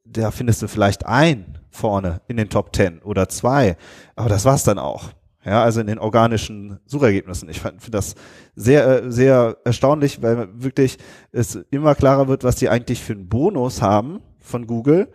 da 0.05 0.31
findest 0.31 0.62
du 0.62 0.69
vielleicht 0.69 1.07
ein 1.07 1.59
vorne 1.71 2.21
in 2.27 2.37
den 2.37 2.49
Top 2.49 2.73
Ten 2.73 3.00
oder 3.03 3.29
zwei, 3.29 3.77
aber 4.17 4.29
das 4.29 4.45
war's 4.45 4.65
dann 4.65 4.79
auch. 4.79 5.11
Ja, 5.45 5.62
also 5.62 5.81
in 5.81 5.87
den 5.87 5.99
organischen 5.99 6.79
Suchergebnissen. 6.85 7.49
Ich 7.49 7.61
finde 7.61 7.91
das 7.91 8.17
sehr, 8.55 9.05
äh, 9.05 9.11
sehr 9.11 9.57
erstaunlich, 9.65 10.21
weil 10.21 10.49
wirklich 10.53 10.99
es 11.33 11.55
immer 11.71 11.95
klarer 11.95 12.29
wird, 12.29 12.45
was 12.45 12.57
die 12.57 12.69
eigentlich 12.69 13.03
für 13.03 13.15
einen 13.15 13.29
Bonus 13.29 13.81
haben 13.81 14.21
von 14.41 14.67
Google 14.67 15.09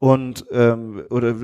und 0.00 0.46
ähm, 0.50 1.02
oder 1.10 1.34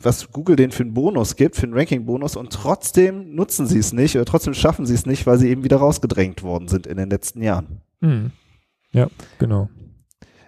was 0.00 0.30
Google 0.30 0.56
denen 0.56 0.72
für 0.72 0.84
einen 0.84 0.94
Bonus 0.94 1.36
gibt, 1.36 1.56
für 1.56 1.64
einen 1.64 1.74
Ranking-Bonus 1.74 2.36
und 2.36 2.52
trotzdem 2.52 3.34
nutzen 3.34 3.66
sie 3.66 3.78
es 3.78 3.92
nicht 3.92 4.14
oder 4.16 4.24
trotzdem 4.24 4.54
schaffen 4.54 4.86
sie 4.86 4.94
es 4.94 5.04
nicht, 5.04 5.26
weil 5.26 5.38
sie 5.38 5.50
eben 5.50 5.64
wieder 5.64 5.78
rausgedrängt 5.78 6.44
worden 6.44 6.68
sind 6.68 6.86
in 6.86 6.96
den 6.96 7.10
letzten 7.10 7.42
Jahren. 7.42 7.82
Mhm. 8.00 8.30
Ja, 8.92 9.08
genau. 9.38 9.68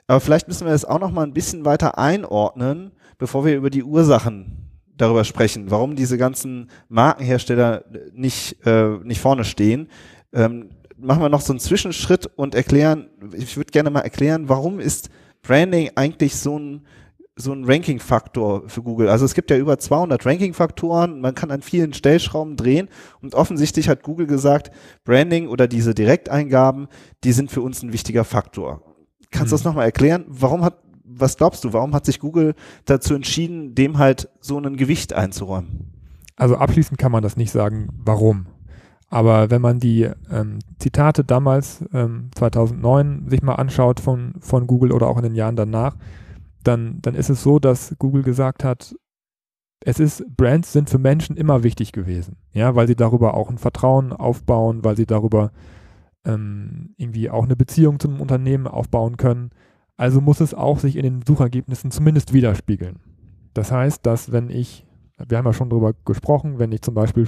Aber 0.06 0.20
vielleicht 0.20 0.46
müssen 0.46 0.66
wir 0.66 0.74
es 0.74 0.84
auch 0.84 1.00
noch 1.00 1.10
mal 1.10 1.24
ein 1.24 1.32
bisschen 1.32 1.64
weiter 1.64 1.98
einordnen, 1.98 2.92
bevor 3.18 3.44
wir 3.44 3.56
über 3.56 3.70
die 3.70 3.82
Ursachen 3.82 4.70
darüber 4.96 5.24
sprechen, 5.24 5.72
warum 5.72 5.96
diese 5.96 6.18
ganzen 6.18 6.70
Markenhersteller 6.88 7.84
nicht, 8.12 8.64
äh, 8.64 8.98
nicht 9.02 9.20
vorne 9.20 9.44
stehen. 9.44 9.88
Ähm, 10.32 10.70
machen 10.96 11.20
wir 11.20 11.28
noch 11.28 11.40
so 11.40 11.52
einen 11.52 11.58
Zwischenschritt 11.58 12.26
und 12.36 12.54
erklären, 12.54 13.08
ich 13.32 13.56
würde 13.56 13.72
gerne 13.72 13.90
mal 13.90 14.00
erklären, 14.00 14.48
warum 14.48 14.78
ist 14.78 15.10
Branding 15.42 15.90
eigentlich 15.96 16.36
so 16.36 16.58
ein 16.58 16.86
so 17.36 17.52
ein 17.52 17.64
Ranking-Faktor 17.64 18.68
für 18.68 18.82
Google. 18.82 19.08
Also 19.08 19.24
es 19.24 19.34
gibt 19.34 19.50
ja 19.50 19.56
über 19.56 19.78
200 19.78 20.24
Ranking-Faktoren, 20.24 21.20
man 21.20 21.34
kann 21.34 21.50
an 21.50 21.62
vielen 21.62 21.92
Stellschrauben 21.92 22.56
drehen 22.56 22.88
und 23.20 23.34
offensichtlich 23.34 23.88
hat 23.88 24.02
Google 24.02 24.26
gesagt, 24.26 24.70
Branding 25.04 25.48
oder 25.48 25.66
diese 25.66 25.94
Direkteingaben, 25.94 26.88
die 27.24 27.32
sind 27.32 27.50
für 27.50 27.60
uns 27.60 27.82
ein 27.82 27.92
wichtiger 27.92 28.24
Faktor. 28.24 28.82
Kannst 29.32 29.50
du 29.50 29.54
das 29.54 29.64
mhm. 29.64 29.70
nochmal 29.70 29.86
erklären? 29.86 30.24
Warum 30.28 30.64
hat 30.64 30.78
was 31.06 31.36
glaubst 31.36 31.64
du, 31.64 31.72
warum 31.72 31.94
hat 31.94 32.06
sich 32.06 32.18
Google 32.18 32.54
dazu 32.86 33.14
entschieden, 33.14 33.74
dem 33.74 33.98
halt 33.98 34.28
so 34.40 34.58
ein 34.58 34.76
Gewicht 34.76 35.12
einzuräumen? 35.12 35.92
Also 36.36 36.56
abschließend 36.56 36.98
kann 36.98 37.12
man 37.12 37.22
das 37.22 37.36
nicht 37.36 37.52
sagen, 37.52 37.88
warum. 38.04 38.46
Aber 39.10 39.50
wenn 39.50 39.62
man 39.62 39.78
die 39.78 40.10
ähm, 40.30 40.58
Zitate 40.78 41.24
damals, 41.24 41.84
ähm, 41.92 42.30
2009, 42.34 43.28
sich 43.28 43.42
mal 43.42 43.54
anschaut 43.54 44.00
von, 44.00 44.34
von 44.40 44.66
Google 44.66 44.92
oder 44.92 45.06
auch 45.06 45.18
in 45.18 45.22
den 45.22 45.34
Jahren 45.34 45.56
danach, 45.56 45.96
dann, 46.66 47.00
dann 47.02 47.14
ist 47.14 47.30
es 47.30 47.42
so, 47.42 47.58
dass 47.58 47.94
Google 47.98 48.22
gesagt 48.22 48.64
hat, 48.64 48.94
es 49.80 50.00
ist, 50.00 50.24
Brands 50.36 50.72
sind 50.72 50.88
für 50.88 50.98
Menschen 50.98 51.36
immer 51.36 51.62
wichtig 51.62 51.92
gewesen, 51.92 52.36
ja, 52.52 52.74
weil 52.74 52.86
sie 52.86 52.96
darüber 52.96 53.34
auch 53.34 53.50
ein 53.50 53.58
Vertrauen 53.58 54.12
aufbauen, 54.12 54.82
weil 54.82 54.96
sie 54.96 55.06
darüber 55.06 55.52
ähm, 56.24 56.94
irgendwie 56.96 57.28
auch 57.28 57.44
eine 57.44 57.56
Beziehung 57.56 58.00
zum 58.00 58.20
Unternehmen 58.20 58.66
aufbauen 58.66 59.16
können. 59.18 59.50
Also 59.96 60.20
muss 60.20 60.40
es 60.40 60.54
auch 60.54 60.78
sich 60.78 60.96
in 60.96 61.02
den 61.02 61.22
Suchergebnissen 61.22 61.90
zumindest 61.90 62.32
widerspiegeln. 62.32 62.98
Das 63.52 63.70
heißt, 63.70 64.04
dass 64.06 64.32
wenn 64.32 64.50
ich, 64.50 64.86
wir 65.28 65.38
haben 65.38 65.46
ja 65.46 65.52
schon 65.52 65.70
darüber 65.70 65.92
gesprochen, 66.04 66.58
wenn 66.58 66.72
ich 66.72 66.82
zum 66.82 66.94
Beispiel 66.94 67.26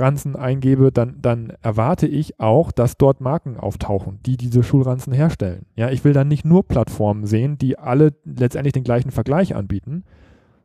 Schulranzen 0.00 0.34
eingebe, 0.34 0.90
dann, 0.92 1.16
dann 1.20 1.52
erwarte 1.60 2.06
ich 2.06 2.40
auch, 2.40 2.72
dass 2.72 2.96
dort 2.96 3.20
Marken 3.20 3.58
auftauchen, 3.58 4.18
die 4.24 4.38
diese 4.38 4.62
Schulranzen 4.62 5.12
herstellen. 5.12 5.66
Ja, 5.76 5.90
ich 5.90 6.04
will 6.04 6.14
dann 6.14 6.28
nicht 6.28 6.46
nur 6.46 6.66
Plattformen 6.66 7.26
sehen, 7.26 7.58
die 7.58 7.78
alle 7.78 8.14
letztendlich 8.24 8.72
den 8.72 8.84
gleichen 8.84 9.10
Vergleich 9.10 9.54
anbieten, 9.54 10.04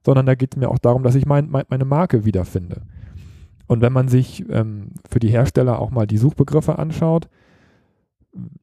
sondern 0.05 0.25
da 0.25 0.35
geht 0.35 0.55
es 0.55 0.59
mir 0.59 0.69
auch 0.69 0.79
darum, 0.79 1.03
dass 1.03 1.15
ich 1.15 1.25
mein, 1.25 1.49
mein, 1.49 1.65
meine 1.67 1.83
Marke 1.83 2.23
wiederfinde. 2.23 2.83
Und 3.67 3.81
wenn 3.81 3.91
man 3.91 4.07
sich 4.07 4.45
ähm, 4.49 4.91
für 5.09 5.19
die 5.19 5.29
Hersteller 5.29 5.79
auch 5.79 5.91
mal 5.91 6.07
die 6.07 6.17
Suchbegriffe 6.17 6.79
anschaut, 6.79 7.27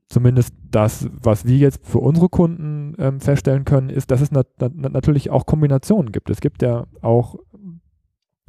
zumindest 0.09 0.55
das, 0.71 1.09
was 1.13 1.45
wir 1.45 1.57
jetzt 1.59 1.87
für 1.87 1.99
unsere 1.99 2.29
Kunden 2.29 2.95
ähm, 2.99 3.21
feststellen 3.21 3.65
können, 3.65 3.91
ist, 3.91 4.11
dass 4.11 4.21
es 4.21 4.31
nat 4.31 4.47
nat 4.59 4.75
natürlich 4.75 5.31
auch 5.31 5.45
Kombinationen 5.45 6.13
gibt. 6.13 6.31
Es 6.31 6.41
gibt 6.41 6.63
ja 6.63 6.87
auch, 7.03 7.37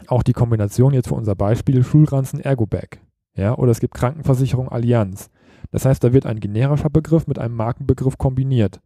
auch 0.10 0.24
die 0.24 0.34
Kombination 0.34 0.94
jetzt 0.94 1.08
für 1.08 1.16
unser 1.16 1.36
Beispiel 1.36 1.84
Schulranzen 1.84 2.40
Ergobag. 2.40 3.00
Ja, 3.36 3.58
oder 3.58 3.72
es 3.72 3.80
gibt 3.80 3.96
Krankenversicherung 3.96 4.70
Allianz. 4.70 5.30
Das 5.72 5.86
heißt, 5.86 6.04
da 6.04 6.14
wird 6.14 6.26
ein 6.26 6.40
generischer 6.40 6.90
Begriff 6.90 7.28
mit 7.28 7.40
einem 7.40 7.56
Markenbegriff 7.56 8.18
kombiniert. 8.18 8.80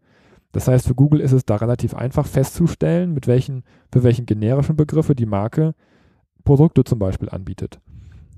Das 0.53 0.67
heißt, 0.67 0.87
für 0.87 0.95
Google 0.95 1.19
ist 1.19 1.33
es 1.33 1.45
da 1.45 1.57
relativ 1.57 1.93
einfach 1.93 2.25
festzustellen, 2.25 3.13
mit 3.13 3.27
welchen, 3.27 3.63
für 3.91 4.03
welchen 4.03 4.25
generischen 4.25 4.75
Begriffe 4.75 5.15
die 5.15 5.25
Marke 5.25 5.73
Produkte 6.45 6.85
zum 6.85 6.97
Beispiel 6.97 7.29
anbietet. 7.29 7.81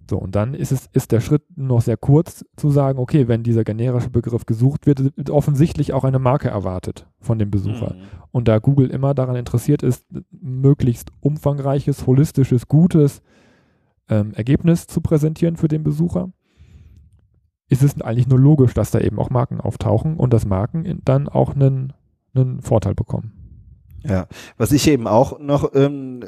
So, 0.10 0.18
und 0.18 0.36
dann 0.36 0.56
ist 0.56 0.72
es, 0.72 0.89
ist 0.92 1.12
der 1.12 1.20
Schritt 1.20 1.44
noch 1.56 1.82
sehr 1.82 1.96
kurz 1.96 2.44
zu 2.56 2.72
sagen, 2.72 2.98
okay, 2.98 3.28
wenn 3.28 3.44
dieser 3.44 3.63
generische 3.63 4.10
Begriff 4.10 4.48
gesucht 4.48 4.88
wird, 4.88 5.16
wird 5.16 5.30
offensichtlich 5.30 5.94
auch 5.94 6.04
eine 6.04 6.18
Marke 6.18 6.50
erwartet 6.50 7.06
von 7.20 7.38
dem 7.38 7.51
Besucher. 7.51 7.94
Mhm. 7.94 8.01
Und 8.32 8.48
da 8.48 8.58
Google 8.58 8.89
immer 8.89 9.13
daran 9.13 9.36
interessiert 9.36 9.84
ist, 9.84 10.06
möglichst 10.32 11.12
umfangreiches, 11.20 12.08
holistisches, 12.08 12.68
gutes 12.68 13.22
ähm, 14.10 14.34
Ergebnis 14.34 14.88
zu 14.88 15.00
präsentieren 15.00 15.58
für 15.58 15.68
den 15.68 15.84
Besucher, 15.84 16.32
ist 17.68 17.84
es 17.84 18.01
eigentlich 18.01 18.28
nur 18.28 18.39
logisch, 18.39 18.74
dass 18.74 18.89
da 18.89 19.00
eben 19.00 19.20
auch 19.20 19.30
Marken 19.30 19.62
auftauchen 19.62 20.18
und 20.18 20.34
dass 20.34 20.48
Marken 20.48 21.01
dann 21.06 21.30
auch 21.30 21.54
einen, 21.54 21.94
einen 22.34 22.62
Vorteil 22.62 22.96
bekommen. 22.96 23.38
Ja, 24.08 24.27
was 24.58 24.72
ich 24.72 24.88
eben 24.88 25.08
auch 25.08 25.39
noch 25.39 25.74
ähm, 25.75 26.24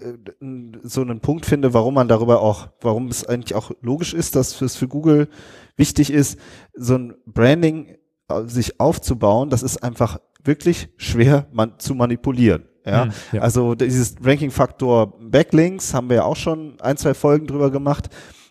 so 0.83 1.01
einen 1.01 1.19
Punkt 1.21 1.45
finde, 1.45 1.73
warum 1.73 1.93
man 1.93 2.07
darüber 2.07 2.41
auch, 2.41 2.67
warum 2.81 3.07
es 3.07 3.25
eigentlich 3.25 3.55
auch 3.55 3.71
logisch 3.81 4.13
ist, 4.13 4.35
dass 4.35 4.61
es 4.61 4.75
für 4.75 4.87
Google 4.87 5.29
wichtig 5.77 6.11
ist, 6.11 6.37
so 6.73 6.95
ein 6.95 7.13
Branding 7.25 7.95
äh, 8.27 8.43
sich 8.45 8.79
aufzubauen, 8.79 9.49
das 9.49 9.63
ist 9.63 9.83
einfach 9.83 10.19
wirklich 10.43 10.89
schwer 10.97 11.47
man, 11.51 11.79
zu 11.79 11.95
manipulieren. 11.95 12.65
Ja? 12.85 13.05
Mhm, 13.05 13.11
ja. 13.33 13.41
also 13.41 13.75
dieses 13.75 14.15
Ranking-Faktor 14.21 15.19
Backlinks 15.19 15.93
haben 15.93 16.09
wir 16.09 16.17
ja 16.17 16.23
auch 16.23 16.35
schon 16.35 16.79
ein, 16.81 16.97
zwei 16.97 17.13
Folgen 17.13 17.47
drüber 17.47 17.71
gemacht. 17.71 18.09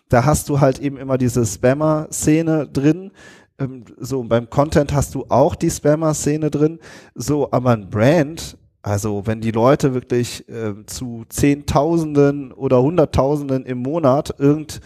Da 0.09 0.25
hast 0.25 0.49
du 0.49 0.59
halt 0.59 0.79
eben 0.79 0.97
immer 0.97 1.17
diese 1.17 1.45
Spammer-Szene 1.45 2.67
drin, 2.67 3.11
ähm, 3.59 3.85
so 3.97 4.23
beim 4.23 4.49
Content 4.49 4.93
hast 4.93 5.15
du 5.15 5.25
auch 5.29 5.55
die 5.55 5.69
Spammer-Szene 5.69 6.49
drin, 6.49 6.79
so 7.15 7.51
aber 7.51 7.71
ein 7.71 7.89
Brand 7.89 8.57
also 8.81 9.27
wenn 9.27 9.41
die 9.41 9.51
Leute 9.51 9.93
wirklich 9.93 10.47
äh, 10.49 10.85
zu 10.85 11.25
Zehntausenden 11.29 12.51
oder 12.51 12.81
Hunderttausenden 12.81 13.65
im 13.65 13.79
Monat 13.79 14.35
irgend, 14.39 14.81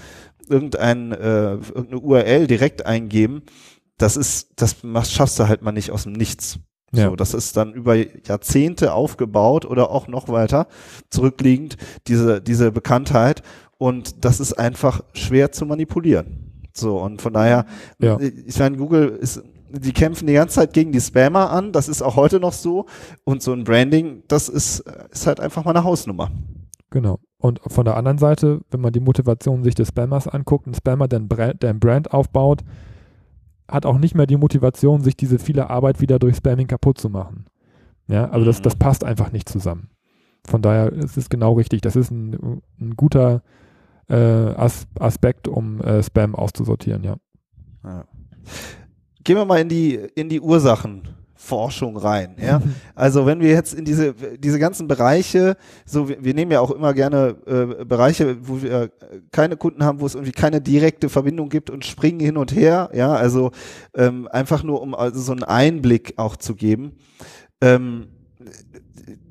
irgendein, 0.50 1.12
äh, 1.12 1.54
irgendeine 1.54 2.00
URL 2.00 2.48
direkt 2.48 2.86
eingeben, 2.86 3.44
das 3.98 4.18
ist, 4.18 4.50
das 4.58 4.84
machst, 4.84 5.14
schaffst 5.14 5.40
du 5.40 5.48
halt 5.48 5.62
mal 5.62 5.72
nicht 5.72 5.92
aus 5.92 6.04
dem 6.04 6.14
Nichts. 6.14 6.60
Ja. 6.92 7.10
So, 7.10 7.16
das 7.16 7.34
ist 7.34 7.58
dann 7.58 7.74
über 7.74 7.96
Jahrzehnte 7.96 8.94
aufgebaut 8.94 9.66
oder 9.66 9.90
auch 9.90 10.08
noch 10.08 10.28
weiter 10.30 10.68
zurückliegend, 11.10 11.78
diese, 12.08 12.42
diese 12.42 12.72
Bekanntheit. 12.72 13.44
Und 13.78 14.24
das 14.24 14.40
ist 14.40 14.54
einfach 14.54 15.02
schwer 15.14 15.52
zu 15.52 15.66
manipulieren. 15.66 16.70
So, 16.74 17.00
und 17.00 17.22
von 17.22 17.34
daher, 17.34 17.66
ja. 18.00 18.18
ich 18.20 18.60
meine, 18.60 18.78
Google 18.78 19.08
ist 19.10 19.42
die 19.80 19.94
kämpfen 19.94 20.28
die 20.28 20.34
ganze 20.34 20.56
Zeit 20.56 20.74
gegen 20.74 20.92
die 20.92 21.02
Spammer 21.02 21.52
an, 21.52 21.72
das 21.72 21.88
ist 21.88 22.02
auch 22.02 22.16
heute 22.16 22.40
noch 22.40 22.54
so. 22.54 22.86
Und 23.24 23.42
so 23.42 23.54
ein 23.54 23.64
Branding, 23.64 24.24
das 24.28 24.50
ist, 24.50 24.80
ist 25.12 25.28
halt 25.28 25.40
einfach 25.40 25.66
mal 25.66 25.72
eine 25.72 25.84
Hausnummer. 25.84 26.32
Genau. 26.90 27.20
Und 27.38 27.60
von 27.68 27.86
der 27.86 27.98
anderen 27.98 28.18
Seite, 28.18 28.62
wenn 28.72 28.82
man 28.82 28.94
die 28.94 29.00
Motivation 29.00 29.64
sich 29.64 29.76
des 29.76 29.90
Spammers 29.90 30.28
anguckt, 30.28 30.68
ein 30.68 30.74
Spammer, 30.74 31.08
der 31.08 31.20
ein 31.20 31.28
Brand, 31.28 31.62
der 31.62 31.72
ein 31.72 31.80
Brand 31.80 32.14
aufbaut, 32.14 32.64
hat 33.70 33.86
auch 33.86 33.98
nicht 33.98 34.16
mehr 34.16 34.28
die 34.28 34.38
Motivation, 34.38 35.02
sich 35.02 35.18
diese 35.18 35.40
viele 35.40 35.70
Arbeit 35.70 36.00
wieder 36.02 36.20
durch 36.20 36.38
Spamming 36.38 36.68
kaputt 36.68 36.98
zu 36.98 37.10
machen. 37.10 37.46
Ja, 38.08 38.30
also 38.30 38.46
das, 38.46 38.62
das 38.62 38.76
mhm. 38.76 38.80
passt 38.80 39.04
einfach 39.04 39.32
nicht 39.32 39.50
zusammen. 39.50 39.90
Von 40.48 40.62
daher 40.62 40.92
ist 40.92 41.18
es 41.18 41.30
genau 41.30 41.54
richtig. 41.54 41.82
Das 41.82 41.96
ist 41.96 42.12
ein, 42.12 42.62
ein 42.80 42.96
guter 42.96 43.42
äh, 44.08 44.16
As 44.16 44.88
Aspekt, 45.00 45.48
um 45.48 45.82
äh, 45.82 46.04
Spam 46.04 46.36
auszusortieren, 46.36 47.04
ja. 47.04 47.16
ja 47.84 48.06
gehen 49.26 49.36
wir 49.36 49.44
mal 49.44 49.60
in 49.60 49.68
die, 49.68 49.96
in 50.16 50.30
die 50.30 50.40
Ursachenforschung 50.40 51.98
rein. 51.98 52.36
Ja? 52.42 52.62
Also 52.94 53.26
wenn 53.26 53.42
wir 53.42 53.50
jetzt 53.50 53.74
in 53.74 53.84
diese, 53.84 54.14
diese 54.14 54.60
ganzen 54.60 54.88
Bereiche, 54.88 55.58
so 55.86 56.08
wir, 56.08 56.24
wir 56.24 56.34
nehmen 56.34 56.52
ja 56.52 56.62
auch 56.62 56.72
immer 56.72 56.94
gerne 56.94 57.36
äh, 57.46 57.84
Bereiche, 57.84 58.38
wo 58.48 58.62
wir 58.62 58.92
keine 59.32 59.58
Kunden 59.58 59.84
haben, 59.84 60.00
wo 60.00 60.06
es 60.06 60.16
irgendwie 60.16 60.32
keine 60.32 60.62
direkte 60.62 61.10
Verbindung 61.10 61.50
gibt 61.50 61.70
und 61.70 61.84
springen 61.84 62.22
hin 62.22 62.38
und 62.38 62.56
her, 62.56 62.90
ja, 62.94 63.14
also 63.14 63.52
ähm, 63.96 64.30
einfach 64.32 64.64
nur 64.64 64.82
um 64.82 64.96
also 64.96 65.20
so 65.20 65.34
einen 65.34 65.44
Einblick 65.44 66.14
auch 66.18 66.38
zu 66.38 66.56
geben. 66.56 66.94
Ähm, 67.62 68.08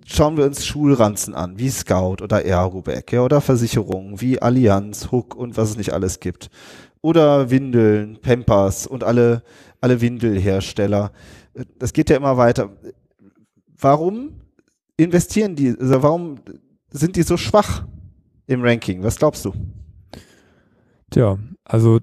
schauen 0.07 0.37
wir 0.37 0.45
uns 0.45 0.67
Schulranzen 0.67 1.35
an, 1.35 1.59
wie 1.59 1.71
Scout 1.71 2.17
oder 2.21 2.45
Ergoback, 2.45 3.13
ja, 3.13 3.23
oder 3.23 3.41
Versicherungen 3.41 4.21
wie 4.21 4.43
Allianz, 4.43 5.13
Hook 5.13 5.37
und 5.37 5.57
was 5.57 5.71
es 5.71 5.77
nicht 5.77 5.93
alles 5.93 6.19
gibt. 6.19 6.51
Oder 7.01 7.51
Windeln, 7.51 8.19
Pampers 8.23 8.87
und 8.87 9.05
alle 9.05 9.43
alle 9.85 10.01
Windelhersteller. 10.01 11.13
Das 11.79 11.93
geht 11.93 12.09
ja 12.09 12.17
immer 12.17 12.39
weiter. 12.39 12.71
Warum 13.79 14.41
investieren 14.97 15.57
die, 15.57 15.77
also 15.79 16.03
warum 16.03 16.37
sind 16.91 17.17
die 17.17 17.23
so 17.23 17.37
schwach 17.37 17.87
im 18.47 18.63
Ranking? 18.63 19.03
Was 19.03 19.17
glaubst 19.17 19.45
du? 19.45 19.53
Tja, 21.11 21.39
also 21.65 22.01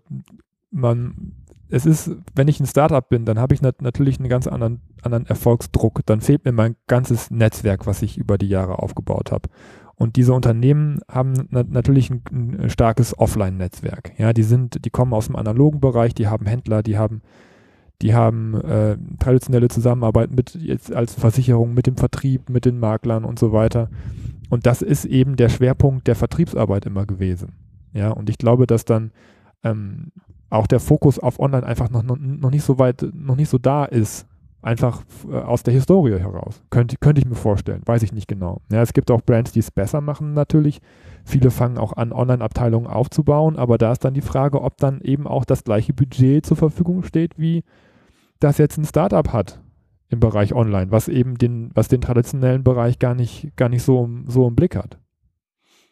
man, 0.70 1.34
es 1.70 1.88
ist, 1.88 2.12
wenn 2.36 2.48
ich 2.48 2.60
ein 2.60 2.68
Startup 2.68 3.08
bin, 3.08 3.26
dann 3.26 3.40
habe 3.40 3.56
ich 3.56 3.64
nat 3.64 3.82
natürlich 3.82 4.20
einen 4.20 4.30
ganz 4.30 4.46
anderen, 4.46 4.82
anderen 5.02 5.26
Erfolgsdruck. 5.26 6.02
Dann 6.06 6.22
fehlt 6.22 6.46
mir 6.46 6.52
mein 6.52 6.76
ganzes 6.86 7.32
Netzwerk, 7.32 7.88
was 7.88 8.04
ich 8.04 8.16
über 8.16 8.38
die 8.38 8.48
Jahre 8.48 8.78
aufgebaut 8.78 9.32
habe. 9.32 9.50
Und 9.96 10.18
diese 10.18 10.34
Unternehmen 10.34 11.00
haben 11.10 11.48
na 11.50 11.64
natürlich 11.68 12.12
ein, 12.12 12.22
ein 12.32 12.70
starkes 12.70 13.18
Offline-Netzwerk. 13.18 14.14
Ja, 14.20 14.34
die 14.34 14.44
sind, 14.44 14.86
die 14.86 14.90
kommen 14.92 15.14
aus 15.14 15.26
dem 15.28 15.36
analogen 15.36 15.80
Bereich, 15.80 16.14
die 16.14 16.28
haben 16.28 16.46
Händler, 16.46 16.84
die 16.84 17.00
haben 17.00 17.24
die 18.02 18.16
haben 18.16 18.56
äh, 18.62 18.98
traditionelle 19.20 19.68
Zusammenarbeit 19.68 20.32
mit 20.32 20.56
jetzt 20.56 20.94
als 20.94 21.14
Versicherung, 21.14 21.74
mit 21.74 21.88
dem 21.88 21.98
Vertrieb, 21.98 22.50
mit 22.50 22.66
den 22.66 22.80
Maklern 22.80 23.24
und 23.26 23.38
so 23.38 23.52
weiter. 23.52 23.90
Und 24.50 24.66
das 24.66 24.82
ist 24.82 25.06
eben 25.06 25.36
der 25.36 25.50
Schwerpunkt 25.50 26.08
der 26.08 26.16
Vertriebsarbeit 26.16 26.86
immer 26.86 27.06
gewesen. 27.06 27.54
Ja, 27.94 28.10
und 28.10 28.30
ich 28.30 28.38
glaube, 28.38 28.68
dass 28.68 28.86
dann 28.86 29.12
ähm, 29.64 30.12
auch 30.50 30.68
der 30.68 30.80
Fokus 30.80 31.20
auf 31.20 31.40
Online 31.40 31.66
einfach 31.66 31.90
noch, 31.90 32.04
noch, 32.04 32.52
nicht 32.52 32.64
so 32.64 32.80
weit, 32.80 33.06
noch 33.14 33.36
nicht 33.36 33.50
so 33.50 33.58
da 33.58 33.86
ist. 33.86 34.28
Einfach 34.64 35.04
äh, 35.32 35.36
aus 35.36 35.64
der 35.64 35.74
Historie 35.74 36.20
heraus. 36.20 36.62
Könnte, 36.70 36.98
könnte 36.98 37.20
ich 37.20 37.28
mir 37.28 37.36
vorstellen. 37.36 37.82
Weiß 37.86 38.04
ich 38.04 38.14
nicht 38.14 38.28
genau. 38.28 38.62
Ja, 38.72 38.82
es 38.82 38.94
gibt 38.94 39.10
auch 39.10 39.22
Brands, 39.22 39.52
die 39.54 39.60
es 39.60 39.72
besser 39.72 40.02
machen 40.02 40.34
natürlich. 40.34 40.82
Viele 41.24 41.50
fangen 41.50 41.78
auch 41.78 41.94
an, 41.94 42.12
Online-Abteilungen 42.12 42.88
aufzubauen, 42.88 43.58
aber 43.58 43.78
da 43.78 43.92
ist 43.92 44.06
dann 44.06 44.14
die 44.14 44.22
Frage, 44.22 44.62
ob 44.62 44.78
dann 44.78 45.02
eben 45.02 45.26
auch 45.26 45.46
das 45.46 45.64
gleiche 45.64 45.94
Budget 45.94 46.46
zur 46.46 46.58
Verfügung 46.58 47.04
steht 47.04 47.40
wie 47.40 47.64
das 48.44 48.58
jetzt 48.58 48.78
ein 48.78 48.86
Startup 48.86 49.32
hat 49.32 49.62
im 50.10 50.20
Bereich 50.20 50.54
Online, 50.54 50.92
was 50.92 51.08
eben 51.08 51.38
den, 51.38 51.72
was 51.74 51.88
den 51.88 52.02
traditionellen 52.02 52.64
Bereich 52.64 53.00
gar 53.00 53.16
nicht, 53.16 53.56
gar 53.56 53.70
nicht 53.70 53.84
so, 53.84 54.10
so 54.28 54.48
im 54.48 54.56
Blick 54.56 54.76
hat. 54.76 55.00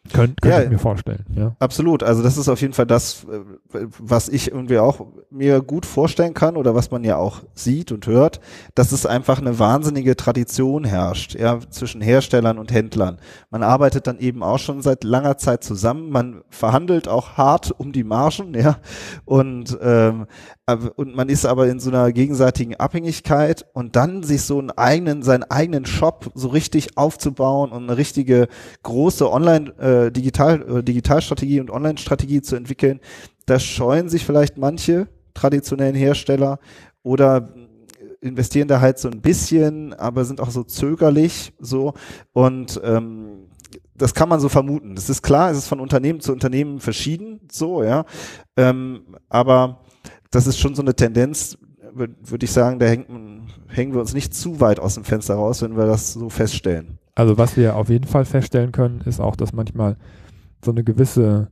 Könnt, 0.08 0.40
könnte 0.40 0.56
ja, 0.56 0.64
ich 0.64 0.70
mir 0.70 0.78
vorstellen, 0.78 1.26
ja. 1.36 1.54
Absolut. 1.58 2.02
Also 2.02 2.22
das 2.22 2.38
ist 2.38 2.48
auf 2.48 2.62
jeden 2.62 2.72
Fall 2.72 2.86
das, 2.86 3.26
äh, 3.30 3.86
was 3.98 4.30
ich 4.30 4.50
irgendwie 4.50 4.78
auch 4.78 5.06
mir 5.30 5.60
gut 5.60 5.84
vorstellen 5.84 6.32
kann 6.32 6.56
oder 6.56 6.74
was 6.74 6.90
man 6.90 7.04
ja 7.04 7.16
auch 7.16 7.42
sieht 7.52 7.92
und 7.92 8.06
hört, 8.06 8.40
dass 8.74 8.92
es 8.92 9.04
einfach 9.04 9.38
eine 9.40 9.58
wahnsinnige 9.58 10.16
Tradition 10.16 10.84
herrscht, 10.84 11.34
ja, 11.34 11.60
zwischen 11.68 12.00
Herstellern 12.00 12.58
und 12.58 12.72
Händlern. 12.72 13.18
Man 13.50 13.62
arbeitet 13.62 14.06
dann 14.06 14.18
eben 14.18 14.42
auch 14.42 14.58
schon 14.58 14.80
seit 14.80 15.04
langer 15.04 15.36
Zeit 15.36 15.62
zusammen. 15.62 16.08
Man 16.08 16.42
verhandelt 16.48 17.06
auch 17.06 17.36
hart 17.36 17.70
um 17.70 17.92
die 17.92 18.04
Margen, 18.04 18.54
ja. 18.54 18.78
Und, 19.26 19.78
ähm, 19.82 20.26
und 20.96 21.14
man 21.14 21.28
ist 21.28 21.44
aber 21.44 21.68
in 21.68 21.78
so 21.78 21.90
einer 21.90 22.10
gegenseitigen 22.12 22.76
Abhängigkeit 22.76 23.66
und 23.74 23.96
dann 23.96 24.22
sich 24.22 24.42
so 24.42 24.58
einen 24.58 24.70
eigenen, 24.70 25.22
seinen 25.22 25.44
eigenen 25.44 25.84
Shop 25.84 26.30
so 26.34 26.48
richtig 26.48 26.96
aufzubauen 26.96 27.70
und 27.70 27.82
eine 27.82 27.98
richtige 27.98 28.48
große 28.82 29.30
Online- 29.30 29.74
äh, 29.90 30.12
Digital, 30.12 30.78
äh, 30.78 30.82
Digitalstrategie 30.82 31.60
und 31.60 31.70
Online-Strategie 31.70 32.42
zu 32.42 32.56
entwickeln, 32.56 33.00
da 33.46 33.58
scheuen 33.58 34.08
sich 34.08 34.24
vielleicht 34.24 34.58
manche 34.58 35.08
traditionellen 35.34 35.94
Hersteller 35.94 36.58
oder 37.02 37.54
investieren 38.20 38.68
da 38.68 38.80
halt 38.80 38.98
so 38.98 39.08
ein 39.08 39.20
bisschen, 39.20 39.94
aber 39.94 40.24
sind 40.24 40.40
auch 40.40 40.50
so 40.50 40.62
zögerlich 40.62 41.52
so 41.58 41.94
und 42.32 42.80
ähm, 42.84 43.46
das 43.94 44.14
kann 44.14 44.28
man 44.28 44.40
so 44.40 44.48
vermuten. 44.48 44.94
Das 44.94 45.10
ist 45.10 45.22
klar, 45.22 45.50
es 45.50 45.58
ist 45.58 45.68
von 45.68 45.80
Unternehmen 45.80 46.20
zu 46.20 46.32
Unternehmen 46.32 46.80
verschieden, 46.80 47.40
so, 47.52 47.82
ja. 47.82 48.04
Ähm, 48.56 49.16
aber 49.28 49.84
das 50.30 50.46
ist 50.46 50.58
schon 50.58 50.74
so 50.74 50.82
eine 50.82 50.94
Tendenz, 50.94 51.58
würde 51.92 52.14
würd 52.22 52.42
ich 52.42 52.52
sagen, 52.52 52.78
da 52.78 52.86
hängt, 52.86 53.08
hängen 53.68 53.92
wir 53.92 54.00
uns 54.00 54.14
nicht 54.14 54.34
zu 54.34 54.60
weit 54.60 54.80
aus 54.80 54.94
dem 54.94 55.04
Fenster 55.04 55.34
raus, 55.34 55.62
wenn 55.62 55.76
wir 55.76 55.86
das 55.86 56.12
so 56.12 56.28
feststellen. 56.28 56.99
Also 57.14 57.38
was 57.38 57.56
wir 57.56 57.76
auf 57.76 57.88
jeden 57.88 58.06
Fall 58.06 58.24
feststellen 58.24 58.72
können, 58.72 59.00
ist 59.04 59.20
auch, 59.20 59.36
dass 59.36 59.52
manchmal 59.52 59.96
so 60.64 60.70
eine 60.70 60.84
gewisse 60.84 61.50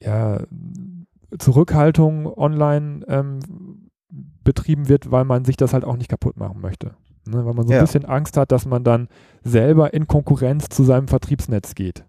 ja, 0.00 0.40
Zurückhaltung 1.38 2.26
online 2.26 3.04
ähm, 3.08 3.40
betrieben 4.44 4.88
wird, 4.88 5.10
weil 5.10 5.24
man 5.24 5.44
sich 5.44 5.56
das 5.56 5.72
halt 5.72 5.84
auch 5.84 5.96
nicht 5.96 6.08
kaputt 6.08 6.36
machen 6.36 6.60
möchte. 6.60 6.92
Ne? 7.26 7.44
Weil 7.46 7.54
man 7.54 7.66
so 7.66 7.72
ein 7.72 7.80
bisschen 7.80 8.04
Angst 8.04 8.36
hat, 8.36 8.52
dass 8.52 8.66
man 8.66 8.84
dann 8.84 9.08
selber 9.42 9.94
in 9.94 10.06
Konkurrenz 10.06 10.68
zu 10.68 10.84
seinem 10.84 11.08
Vertriebsnetz 11.08 11.74
geht. 11.74 12.04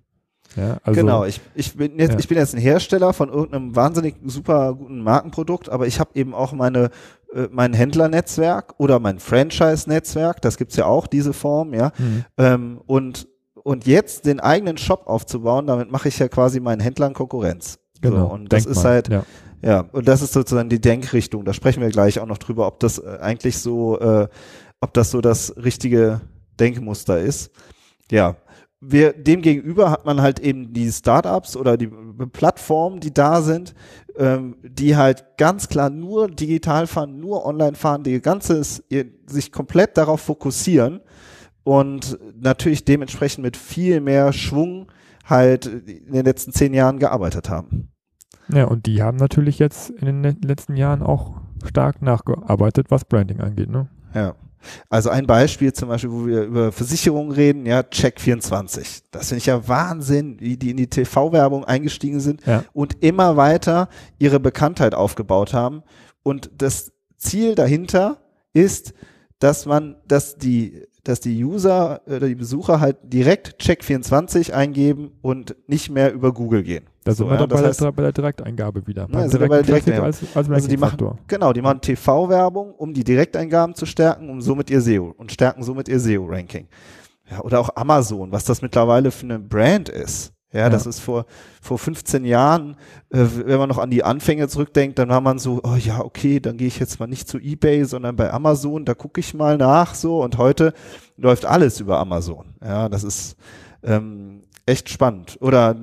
Ja, 0.56 0.78
also, 0.84 1.00
genau, 1.00 1.25
ich, 1.25 1.42
ich, 1.56 1.75
bin 1.75 1.98
jetzt, 1.98 2.13
ja. 2.13 2.20
ich 2.20 2.28
bin 2.28 2.38
jetzt 2.38 2.54
ein 2.54 2.62
Hersteller 2.62 3.13
von 3.13 3.30
irgendeinem 3.30 3.75
wahnsinnig 3.75 4.16
super 4.24 4.75
guten 4.75 5.02
Markenprodukt, 5.02 5.70
aber 5.70 5.88
ich 5.88 6.00
habe 6.00 6.12
eben 6.13 6.36
auch 6.36 6.54
meine 6.54 6.92
mein 7.52 7.74
Händlernetzwerk 7.74 8.75
oder 8.78 9.00
mein 9.00 9.20
Franchise-Netzwerk, 9.20 10.42
das 10.42 10.58
gibt's 10.58 10.75
ja 10.75 10.86
auch, 10.86 11.08
diese 11.08 11.34
Form, 11.34 11.74
ja. 11.74 11.92
Mhm. 11.98 12.25
Ähm, 12.38 12.82
und, 12.86 13.28
und 13.63 13.86
jetzt 13.86 14.25
den 14.25 14.40
eigenen 14.40 14.78
Shop 14.78 15.08
aufzubauen, 15.08 15.68
damit 15.68 15.92
mache 15.92 16.10
ich 16.10 16.20
ja 16.20 16.28
quasi 16.28 16.60
meinen 16.60 16.80
Händlern 16.80 17.13
Konkurrenz. 17.13 17.80
Genau. 18.02 18.28
So, 18.28 18.34
und 18.34 18.52
das 18.52 18.63
Denk 18.63 18.75
ist 18.75 18.84
halt, 18.84 19.08
ja. 19.08 19.24
ja, 19.62 19.86
und 19.92 20.08
das 20.08 20.22
ist 20.22 20.34
sozusagen 20.34 20.70
die 20.70 20.82
Denkrichtung. 20.82 21.46
Da 21.46 21.54
sprechen 21.54 21.82
wir 21.82 21.90
gleich 21.90 22.20
auch 22.20 22.28
noch 22.28 22.38
drüber, 22.38 22.68
ob 22.68 22.80
das 22.80 23.00
äh, 23.00 23.18
eigentlich 23.22 23.58
so, 23.58 24.00
äh, 24.00 24.28
ob 24.82 24.94
das 24.94 25.12
so 25.12 25.22
das 25.22 25.56
richtige 25.56 26.22
Denkmuster 26.60 27.20
ist. 27.20 27.52
Ja, 28.12 28.36
wir, 28.86 29.13
dem 29.13 29.42
gegenüber 29.42 29.92
hat 29.92 30.06
man 30.06 30.22
halt 30.22 30.40
eben 30.40 30.74
die 30.74 30.92
Startups 30.92 31.56
oder 31.56 31.78
die 31.78 31.88
Plattformen, 32.32 33.00
die 33.00 33.13
da 33.13 33.42
sind, 33.42 33.74
ähm, 34.18 34.58
die 34.63 34.96
halt 34.96 35.38
ganz 35.38 35.70
klar 35.70 35.90
nur 35.90 36.30
digital 36.30 36.88
fahren, 36.88 37.20
nur 37.20 37.46
online 37.46 37.75
fahren, 37.75 38.04
die 38.04 38.22
ganzes 38.22 38.84
sich 39.25 39.52
komplett 39.52 39.98
darauf 39.98 40.22
fokussieren 40.22 41.02
und 41.63 42.18
natürlich 42.40 42.86
dementsprechend 42.86 43.44
mit 43.44 43.58
viel 43.58 44.02
mehr 44.02 44.34
Schwung 44.34 44.92
halt 45.25 45.66
in 45.66 46.12
den 46.12 46.25
letzten 46.25 46.52
zehn 46.52 46.74
Jahren 46.74 47.00
gearbeitet 47.00 47.50
haben. 47.50 47.90
Ja, 48.50 48.66
und 48.66 48.86
die 48.86 49.02
haben 49.02 49.18
natürlich 49.18 49.58
jetzt 49.60 49.90
in 49.90 50.22
den 50.22 50.42
letzten 50.42 50.75
Jahren 50.75 51.02
auch 51.02 51.40
stark 51.66 52.02
nachgearbeitet, 52.02 52.88
was 52.90 53.06
Branding 53.06 53.40
angeht, 53.40 53.70
ne? 53.70 53.88
Ja. 54.13 54.36
Also 54.89 55.10
ein 55.10 55.27
Beispiel 55.27 55.74
zum 55.74 55.89
Beispiel, 55.89 56.12
wo 56.12 56.25
wir 56.25 56.43
über 56.43 56.72
Versicherungen 56.72 57.32
reden, 57.32 57.65
ja, 57.65 57.82
Check24. 57.82 59.03
Das 59.12 59.29
finde 59.29 59.39
ich 59.39 59.46
ja 59.46 59.67
Wahnsinn, 59.67 60.39
wie 60.39 60.58
die 60.58 60.72
in 60.72 60.77
die 60.77 60.88
TV-Werbung 60.88 61.65
eingestiegen 61.65 62.20
sind 62.20 62.46
ja. 62.46 62.63
und 62.74 63.03
immer 63.03 63.38
weiter 63.38 63.89
ihre 64.20 64.39
Bekanntheit 64.39 64.96
aufgebaut 64.96 65.53
haben. 65.53 65.84
Und 66.24 66.51
das 66.58 66.91
Ziel 67.17 67.55
dahinter 67.55 68.17
ist, 68.54 68.93
dass 69.39 69.65
man, 69.65 69.97
dass 70.08 70.38
die, 70.38 70.84
dass 71.04 71.19
die 71.19 71.43
User 71.43 72.02
oder 72.06 72.28
die 72.28 72.36
Besucher 72.36 72.80
halt 72.80 72.97
direkt 73.04 73.62
Check24 73.62 74.54
eingeben 74.54 75.12
und 75.21 75.56
nicht 75.67 75.89
mehr 75.89 76.13
über 76.13 76.34
Google 76.34 76.63
gehen. 76.63 76.86
Da 77.04 77.12
sind 77.13 77.26
so, 77.26 77.32
wir 77.32 77.39
ja, 77.39 77.46
bei, 77.46 77.58
heißt, 77.58 77.82
der, 77.82 77.92
bei, 77.92 78.04
der, 78.04 78.12
Direkteingabe 78.13 78.86
wieder. 78.88 79.08
Ja, 79.12 79.28
sind 79.28 79.39
bei 79.42 79.48
der 79.48 79.63
Direkteingabe. 79.63 80.06
Als, 80.06 80.22
als 80.36 80.50
also 80.50 80.68
die 80.68 80.78
machen, 80.78 81.18
genau, 81.28 81.52
die 81.52 81.62
machen 81.62 81.82
TV-Werbung, 81.82 82.74
um 82.76 82.94
die 82.94 83.04
Direkteingaben 83.04 83.76
zu 83.76 83.86
stärken, 83.86 84.30
um 84.30 84.42
somit 84.42 84.70
ihr 84.70 84.82
SEO 84.82 85.13
und 85.18 85.32
stärken 85.32 85.63
somit 85.63 85.89
ihr 85.89 86.00
SEO-Ranking. 86.00 86.68
Ja, 87.30 87.42
oder 87.42 87.60
auch 87.60 87.76
Amazon, 87.76 88.32
was 88.32 88.46
das 88.46 88.62
mittlerweile 88.62 89.12
für 89.12 89.26
eine 89.26 89.39
Brand 89.39 89.89
ist. 89.89 90.34
Ja, 90.54 90.62
ja, 90.62 90.70
das 90.70 90.86
ist 90.86 91.00
vor, 91.00 91.26
vor 91.62 91.80
15 91.80 92.26
Jahren, 92.26 92.78
äh, 93.10 93.26
wenn 93.46 93.58
man 93.58 93.68
noch 93.68 93.80
an 93.80 93.89
die 93.89 94.04
Anfänge 94.04 94.48
zurückdenkt, 94.48 95.00
dann 95.00 95.10
war 95.10 95.20
man 95.20 95.39
so, 95.39 95.60
oh 95.63 95.76
ja, 95.76 96.00
okay, 96.00 96.39
dann 96.39 96.58
gehe 96.58 96.68
ich 96.68 96.78
jetzt 96.80 97.00
mal 97.00 97.08
nicht 97.08 97.28
zu 97.28 97.39
eBay, 97.39 97.86
sondern 97.86 98.16
bei 98.16 98.32
Amazon, 98.32 98.86
da 98.86 98.94
gucke 98.94 99.20
ich 99.20 99.34
mal 99.34 99.58
nach 99.58 99.96
so 99.96 100.22
und 100.22 100.38
heute 100.38 100.74
läuft 101.18 101.46
alles 101.46 101.80
über 101.80 101.98
Amazon. 101.98 102.54
Ja, 102.63 102.88
das 102.88 103.04
ist 103.04 103.36
ähm, 103.82 104.44
echt 104.68 104.89
spannend. 104.89 105.38
Oder 105.42 105.76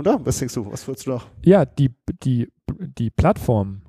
oder? 0.00 0.24
Was 0.24 0.38
denkst 0.38 0.54
du? 0.54 0.70
Was 0.70 0.86
würdest 0.86 1.06
du 1.06 1.10
noch? 1.10 1.26
Ja, 1.44 1.64
die, 1.64 1.94
die, 2.22 2.48
die 2.98 3.10
Plattformen 3.10 3.82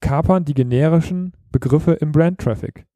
kapern 0.00 0.44
die 0.44 0.54
generischen 0.54 1.32
Begriffe 1.50 1.92
im 1.92 2.12
Brand-Traffic. 2.12 2.86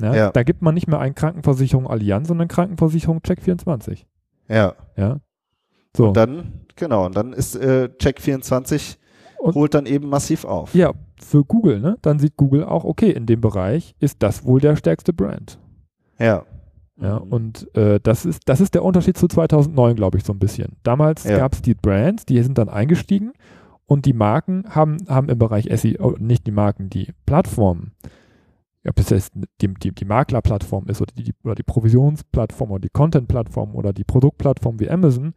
Ja, 0.00 0.14
ja. 0.14 0.30
Da 0.30 0.42
gibt 0.42 0.62
man 0.62 0.74
nicht 0.74 0.86
mehr 0.86 0.98
ein 0.98 1.14
Krankenversicherung 1.14 1.86
Allianz, 1.86 2.28
sondern 2.28 2.48
Krankenversicherung 2.48 3.18
Check24. 3.20 4.04
Ja. 4.48 4.74
Ja. 4.96 5.20
So. 5.96 6.08
Und 6.08 6.16
dann, 6.16 6.66
genau, 6.76 7.06
und 7.06 7.16
dann 7.16 7.32
ist 7.32 7.56
äh, 7.56 7.88
Check24 7.98 8.96
und, 9.38 9.54
holt 9.54 9.74
dann 9.74 9.86
eben 9.86 10.08
massiv 10.08 10.44
auf. 10.44 10.74
Ja, 10.74 10.92
für 11.20 11.44
Google, 11.44 11.80
ne? 11.80 11.98
Dann 12.02 12.18
sieht 12.18 12.36
Google 12.36 12.64
auch, 12.64 12.84
okay, 12.84 13.10
in 13.10 13.26
dem 13.26 13.40
Bereich 13.40 13.94
ist 14.00 14.22
das 14.22 14.44
wohl 14.44 14.60
der 14.60 14.76
stärkste 14.76 15.12
Brand. 15.12 15.58
Ja. 16.18 16.44
Ja, 17.00 17.20
mhm. 17.20 17.32
und 17.32 17.76
äh, 17.76 17.98
das, 18.02 18.26
ist, 18.26 18.42
das 18.46 18.60
ist 18.60 18.74
der 18.74 18.84
Unterschied 18.84 19.16
zu 19.16 19.26
2009, 19.26 19.96
glaube 19.96 20.18
ich, 20.18 20.24
so 20.24 20.32
ein 20.32 20.38
bisschen. 20.38 20.76
Damals 20.82 21.24
ja. 21.24 21.38
gab 21.38 21.54
es 21.54 21.62
die 21.62 21.74
Brands, 21.74 22.26
die 22.26 22.42
sind 22.42 22.58
dann 22.58 22.68
eingestiegen 22.68 23.32
und 23.86 24.06
die 24.06 24.12
Marken 24.12 24.64
haben, 24.68 24.98
haben 25.08 25.28
im 25.28 25.38
Bereich 25.38 25.68
SEO, 25.74 26.16
nicht 26.18 26.46
die 26.46 26.52
Marken, 26.52 26.90
die 26.90 27.12
Plattformen, 27.26 27.92
ob 28.86 28.98
es 28.98 29.10
jetzt 29.10 29.32
die, 29.34 29.74
die, 29.74 29.92
die 29.92 30.04
Maklerplattform 30.04 30.86
ist 30.88 31.00
oder 31.00 31.12
die, 31.16 31.32
oder 31.42 31.54
die 31.54 31.62
Provisionsplattform 31.62 32.70
oder 32.70 32.80
die 32.80 32.90
Content-Plattform 32.90 33.74
oder 33.74 33.92
die 33.92 34.04
Produktplattform 34.04 34.78
wie 34.80 34.90
Amazon, 34.90 35.34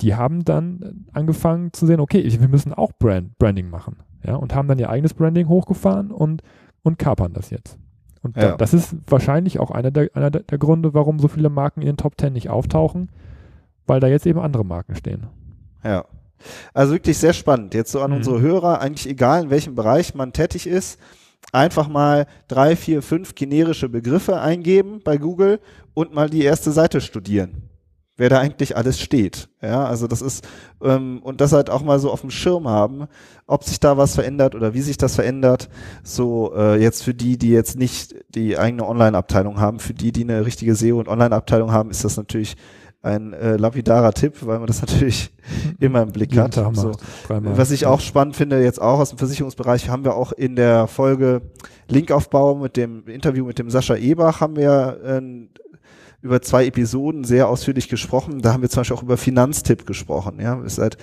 die 0.00 0.14
haben 0.14 0.44
dann 0.44 1.06
angefangen 1.12 1.72
zu 1.72 1.86
sehen, 1.86 2.00
okay, 2.00 2.24
wir 2.40 2.48
müssen 2.48 2.72
auch 2.72 2.92
Brand, 2.98 3.38
Branding 3.38 3.70
machen. 3.70 3.98
Ja, 4.26 4.36
und 4.36 4.54
haben 4.54 4.68
dann 4.68 4.78
ihr 4.78 4.90
eigenes 4.90 5.14
Branding 5.14 5.48
hochgefahren 5.48 6.10
und, 6.10 6.42
und 6.82 6.98
kapern 6.98 7.32
das 7.32 7.50
jetzt. 7.50 7.78
Und 8.24 8.36
ja. 8.36 8.50
da, 8.50 8.56
das 8.56 8.74
ist 8.74 8.96
wahrscheinlich 9.06 9.60
auch 9.60 9.70
einer, 9.70 9.90
der, 9.90 10.10
einer 10.14 10.30
der 10.30 10.58
Gründe, 10.58 10.94
warum 10.94 11.18
so 11.18 11.28
viele 11.28 11.50
Marken 11.50 11.82
in 11.82 11.86
den 11.86 11.96
Top 11.96 12.16
Ten 12.16 12.32
nicht 12.32 12.50
auftauchen, 12.50 13.10
weil 13.86 14.00
da 14.00 14.08
jetzt 14.08 14.26
eben 14.26 14.40
andere 14.40 14.64
Marken 14.64 14.96
stehen. 14.96 15.26
Ja. 15.84 16.04
Also 16.72 16.94
wirklich 16.94 17.18
sehr 17.18 17.32
spannend. 17.32 17.74
Jetzt 17.74 17.92
so 17.92 18.00
an 18.00 18.10
mhm. 18.10 18.18
unsere 18.18 18.40
Hörer, 18.40 18.80
eigentlich 18.80 19.08
egal 19.08 19.44
in 19.44 19.50
welchem 19.50 19.74
Bereich 19.74 20.14
man 20.14 20.32
tätig 20.32 20.66
ist, 20.66 20.98
einfach 21.52 21.88
mal 21.88 22.26
drei, 22.48 22.74
vier, 22.74 23.02
fünf 23.02 23.34
generische 23.34 23.88
Begriffe 23.88 24.40
eingeben 24.40 25.00
bei 25.04 25.18
Google 25.18 25.60
und 25.92 26.14
mal 26.14 26.28
die 26.28 26.42
erste 26.42 26.72
Seite 26.72 27.00
studieren 27.00 27.68
wer 28.16 28.28
da 28.28 28.38
eigentlich 28.38 28.76
alles 28.76 29.00
steht. 29.00 29.48
Ja, 29.60 29.84
also 29.84 30.06
das 30.06 30.22
ist, 30.22 30.46
ähm, 30.82 31.20
und 31.22 31.40
das 31.40 31.52
halt 31.52 31.70
auch 31.70 31.82
mal 31.82 31.98
so 31.98 32.10
auf 32.10 32.20
dem 32.20 32.30
Schirm 32.30 32.68
haben, 32.68 33.06
ob 33.46 33.64
sich 33.64 33.80
da 33.80 33.96
was 33.96 34.14
verändert 34.14 34.54
oder 34.54 34.74
wie 34.74 34.82
sich 34.82 34.96
das 34.96 35.16
verändert. 35.16 35.68
So 36.02 36.52
äh, 36.54 36.80
jetzt 36.80 37.02
für 37.02 37.14
die, 37.14 37.38
die 37.38 37.50
jetzt 37.50 37.76
nicht 37.78 38.14
die 38.34 38.56
eigene 38.58 38.86
Online-Abteilung 38.86 39.58
haben, 39.60 39.80
für 39.80 39.94
die, 39.94 40.12
die 40.12 40.22
eine 40.22 40.46
richtige 40.46 40.74
SEO- 40.74 40.98
und 40.98 41.08
Online-Abteilung 41.08 41.72
haben, 41.72 41.90
ist 41.90 42.04
das 42.04 42.16
natürlich 42.16 42.56
ein 43.02 43.34
äh, 43.34 43.56
lapidarer 43.56 44.12
Tipp, 44.12 44.34
weil 44.40 44.58
man 44.58 44.66
das 44.66 44.80
natürlich 44.80 45.30
immer 45.78 46.02
im 46.02 46.12
Blick 46.12 46.36
hat. 46.36 46.54
So. 46.54 46.92
Was 47.28 47.70
ich 47.70 47.84
auch 47.86 48.00
spannend 48.00 48.36
finde, 48.36 48.62
jetzt 48.62 48.80
auch 48.80 48.98
aus 48.98 49.10
dem 49.10 49.18
Versicherungsbereich, 49.18 49.88
haben 49.88 50.04
wir 50.04 50.14
auch 50.14 50.32
in 50.32 50.56
der 50.56 50.86
Folge 50.86 51.42
Linkaufbau 51.88 52.54
mit 52.54 52.76
dem 52.76 53.06
Interview 53.06 53.44
mit 53.44 53.58
dem 53.58 53.68
Sascha 53.70 53.96
Ebach 53.96 54.40
haben 54.40 54.56
wir 54.56 55.00
äh, 55.04 55.20
über 56.24 56.40
zwei 56.40 56.64
Episoden 56.64 57.22
sehr 57.22 57.48
ausführlich 57.48 57.90
gesprochen. 57.90 58.40
Da 58.40 58.54
haben 58.54 58.62
wir 58.62 58.70
zum 58.70 58.80
Beispiel 58.80 58.96
auch 58.96 59.02
über 59.02 59.18
Finanztipp 59.18 59.84
gesprochen. 59.84 60.40
Ja, 60.40 60.60
ist 60.62 60.78
halt 60.78 60.96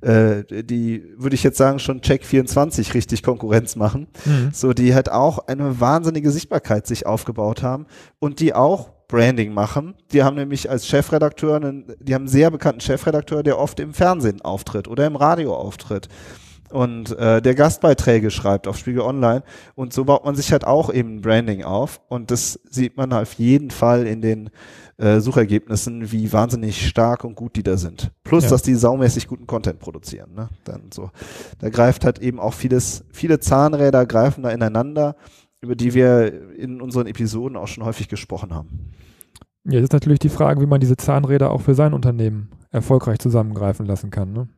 äh, 0.00 0.44
die 0.62 1.02
würde 1.16 1.34
ich 1.34 1.42
jetzt 1.42 1.58
sagen 1.58 1.80
schon 1.80 2.00
Check 2.00 2.24
24 2.24 2.94
richtig 2.94 3.24
Konkurrenz 3.24 3.74
machen. 3.74 4.06
Mhm. 4.24 4.50
So 4.52 4.72
die 4.72 4.94
halt 4.94 5.10
auch 5.10 5.48
eine 5.48 5.80
wahnsinnige 5.80 6.30
Sichtbarkeit 6.30 6.86
sich 6.86 7.06
aufgebaut 7.06 7.64
haben 7.64 7.86
und 8.20 8.38
die 8.38 8.54
auch 8.54 8.90
Branding 9.08 9.52
machen. 9.52 9.94
Die 10.12 10.22
haben 10.22 10.36
nämlich 10.36 10.70
als 10.70 10.86
Chefredakteur, 10.86 11.56
einen, 11.56 11.96
die 11.98 12.14
haben 12.14 12.22
einen 12.22 12.28
sehr 12.28 12.50
bekannten 12.50 12.80
Chefredakteur, 12.80 13.42
der 13.42 13.58
oft 13.58 13.80
im 13.80 13.94
Fernsehen 13.94 14.42
auftritt 14.42 14.86
oder 14.86 15.06
im 15.06 15.16
Radio 15.16 15.54
auftritt 15.54 16.08
und 16.70 17.16
äh, 17.18 17.40
der 17.40 17.54
Gastbeiträge 17.54 18.30
schreibt 18.30 18.66
auf 18.66 18.76
Spiegel 18.76 19.02
Online 19.02 19.42
und 19.74 19.92
so 19.92 20.04
baut 20.04 20.24
man 20.24 20.34
sich 20.36 20.52
halt 20.52 20.64
auch 20.64 20.92
eben 20.92 21.20
Branding 21.20 21.64
auf 21.64 22.00
und 22.08 22.30
das 22.30 22.60
sieht 22.70 22.96
man 22.96 23.12
auf 23.12 23.34
jeden 23.34 23.70
Fall 23.70 24.06
in 24.06 24.20
den 24.20 24.50
äh, 24.98 25.20
Suchergebnissen, 25.20 26.10
wie 26.10 26.32
wahnsinnig 26.32 26.86
stark 26.86 27.24
und 27.24 27.36
gut 27.36 27.56
die 27.56 27.62
da 27.62 27.76
sind. 27.76 28.10
Plus, 28.24 28.44
ja. 28.44 28.50
dass 28.50 28.62
die 28.62 28.74
saumäßig 28.74 29.28
guten 29.28 29.46
Content 29.46 29.78
produzieren. 29.78 30.34
Ne? 30.34 30.48
Dann 30.64 30.90
so, 30.92 31.10
da 31.60 31.68
greift 31.70 32.04
halt 32.04 32.18
eben 32.18 32.40
auch 32.40 32.52
vieles, 32.52 33.04
viele 33.12 33.38
Zahnräder 33.38 34.06
greifen 34.06 34.42
da 34.42 34.50
ineinander, 34.50 35.16
über 35.60 35.76
die 35.76 35.94
wir 35.94 36.56
in 36.56 36.80
unseren 36.80 37.06
Episoden 37.06 37.56
auch 37.56 37.68
schon 37.68 37.84
häufig 37.84 38.08
gesprochen 38.08 38.54
haben. 38.54 38.90
Ja, 39.64 39.74
das 39.74 39.84
ist 39.84 39.92
natürlich 39.92 40.18
die 40.18 40.28
Frage, 40.28 40.60
wie 40.60 40.66
man 40.66 40.80
diese 40.80 40.96
Zahnräder 40.96 41.50
auch 41.50 41.60
für 41.60 41.74
sein 41.74 41.92
Unternehmen 41.92 42.48
erfolgreich 42.70 43.18
zusammengreifen 43.18 43.86
lassen 43.86 44.10
kann. 44.10 44.32
Ne? 44.32 44.48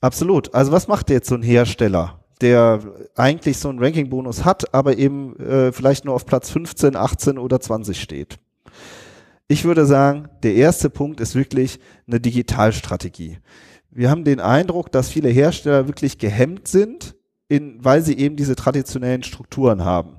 Absolut. 0.00 0.54
Also 0.54 0.72
was 0.72 0.88
macht 0.88 1.10
jetzt 1.10 1.28
so 1.28 1.34
ein 1.34 1.42
Hersteller, 1.42 2.20
der 2.40 2.80
eigentlich 3.14 3.58
so 3.58 3.68
einen 3.68 3.78
Ranking-Bonus 3.82 4.44
hat, 4.44 4.74
aber 4.74 4.98
eben 4.98 5.36
äh, 5.38 5.72
vielleicht 5.72 6.04
nur 6.04 6.14
auf 6.14 6.26
Platz 6.26 6.50
15, 6.50 6.96
18 6.96 7.38
oder 7.38 7.60
20 7.60 8.00
steht? 8.00 8.38
Ich 9.48 9.64
würde 9.64 9.86
sagen, 9.86 10.28
der 10.42 10.54
erste 10.54 10.90
Punkt 10.90 11.20
ist 11.20 11.34
wirklich 11.34 11.78
eine 12.06 12.20
Digitalstrategie. 12.20 13.38
Wir 13.90 14.10
haben 14.10 14.24
den 14.24 14.40
Eindruck, 14.40 14.90
dass 14.90 15.08
viele 15.08 15.28
Hersteller 15.28 15.86
wirklich 15.86 16.18
gehemmt 16.18 16.68
sind, 16.68 17.14
in, 17.48 17.82
weil 17.84 18.02
sie 18.02 18.18
eben 18.18 18.36
diese 18.36 18.56
traditionellen 18.56 19.22
Strukturen 19.22 19.84
haben 19.84 20.16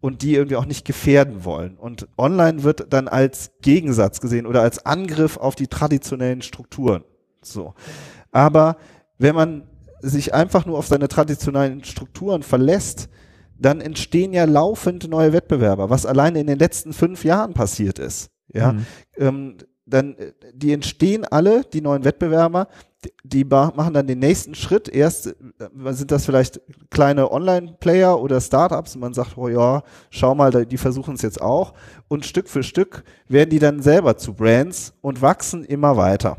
und 0.00 0.22
die 0.22 0.34
irgendwie 0.34 0.56
auch 0.56 0.66
nicht 0.66 0.84
gefährden 0.84 1.44
wollen. 1.44 1.76
Und 1.76 2.08
online 2.16 2.62
wird 2.62 2.92
dann 2.92 3.08
als 3.08 3.52
Gegensatz 3.62 4.20
gesehen 4.20 4.46
oder 4.46 4.62
als 4.62 4.84
Angriff 4.84 5.36
auf 5.36 5.54
die 5.54 5.66
traditionellen 5.66 6.42
Strukturen. 6.42 7.04
So. 7.42 7.74
Aber 8.32 8.76
wenn 9.18 9.34
man 9.34 9.62
sich 10.00 10.34
einfach 10.34 10.66
nur 10.66 10.78
auf 10.78 10.86
seine 10.86 11.08
traditionellen 11.08 11.84
Strukturen 11.84 12.42
verlässt, 12.42 13.08
dann 13.58 13.80
entstehen 13.80 14.32
ja 14.32 14.44
laufend 14.44 15.08
neue 15.08 15.32
Wettbewerber, 15.32 15.90
was 15.90 16.06
alleine 16.06 16.40
in 16.40 16.46
den 16.46 16.58
letzten 16.58 16.92
fünf 16.92 17.24
Jahren 17.24 17.54
passiert 17.54 17.98
ist. 17.98 18.30
Ja, 18.52 18.72
mhm. 18.72 18.86
ähm, 19.16 19.56
dann 19.84 20.16
die 20.52 20.72
entstehen 20.72 21.24
alle, 21.24 21.64
die 21.64 21.80
neuen 21.80 22.04
Wettbewerber, 22.04 22.68
die, 23.04 23.12
die 23.24 23.44
machen 23.44 23.94
dann 23.94 24.06
den 24.06 24.18
nächsten 24.18 24.54
Schritt. 24.54 24.88
Erst 24.88 25.28
äh, 25.28 25.34
sind 25.92 26.10
das 26.10 26.24
vielleicht 26.24 26.60
kleine 26.90 27.30
Online-Player 27.30 28.20
oder 28.20 28.40
Startups 28.40 28.94
und 28.94 29.00
man 29.00 29.14
sagt, 29.14 29.36
oh 29.36 29.48
ja, 29.48 29.82
schau 30.10 30.34
mal, 30.34 30.66
die 30.66 30.76
versuchen 30.76 31.14
es 31.14 31.22
jetzt 31.22 31.40
auch. 31.40 31.74
Und 32.08 32.26
Stück 32.26 32.48
für 32.48 32.62
Stück 32.62 33.04
werden 33.28 33.50
die 33.50 33.58
dann 33.58 33.82
selber 33.82 34.16
zu 34.16 34.34
Brands 34.34 34.94
und 35.00 35.22
wachsen 35.22 35.64
immer 35.64 35.96
weiter. 35.96 36.36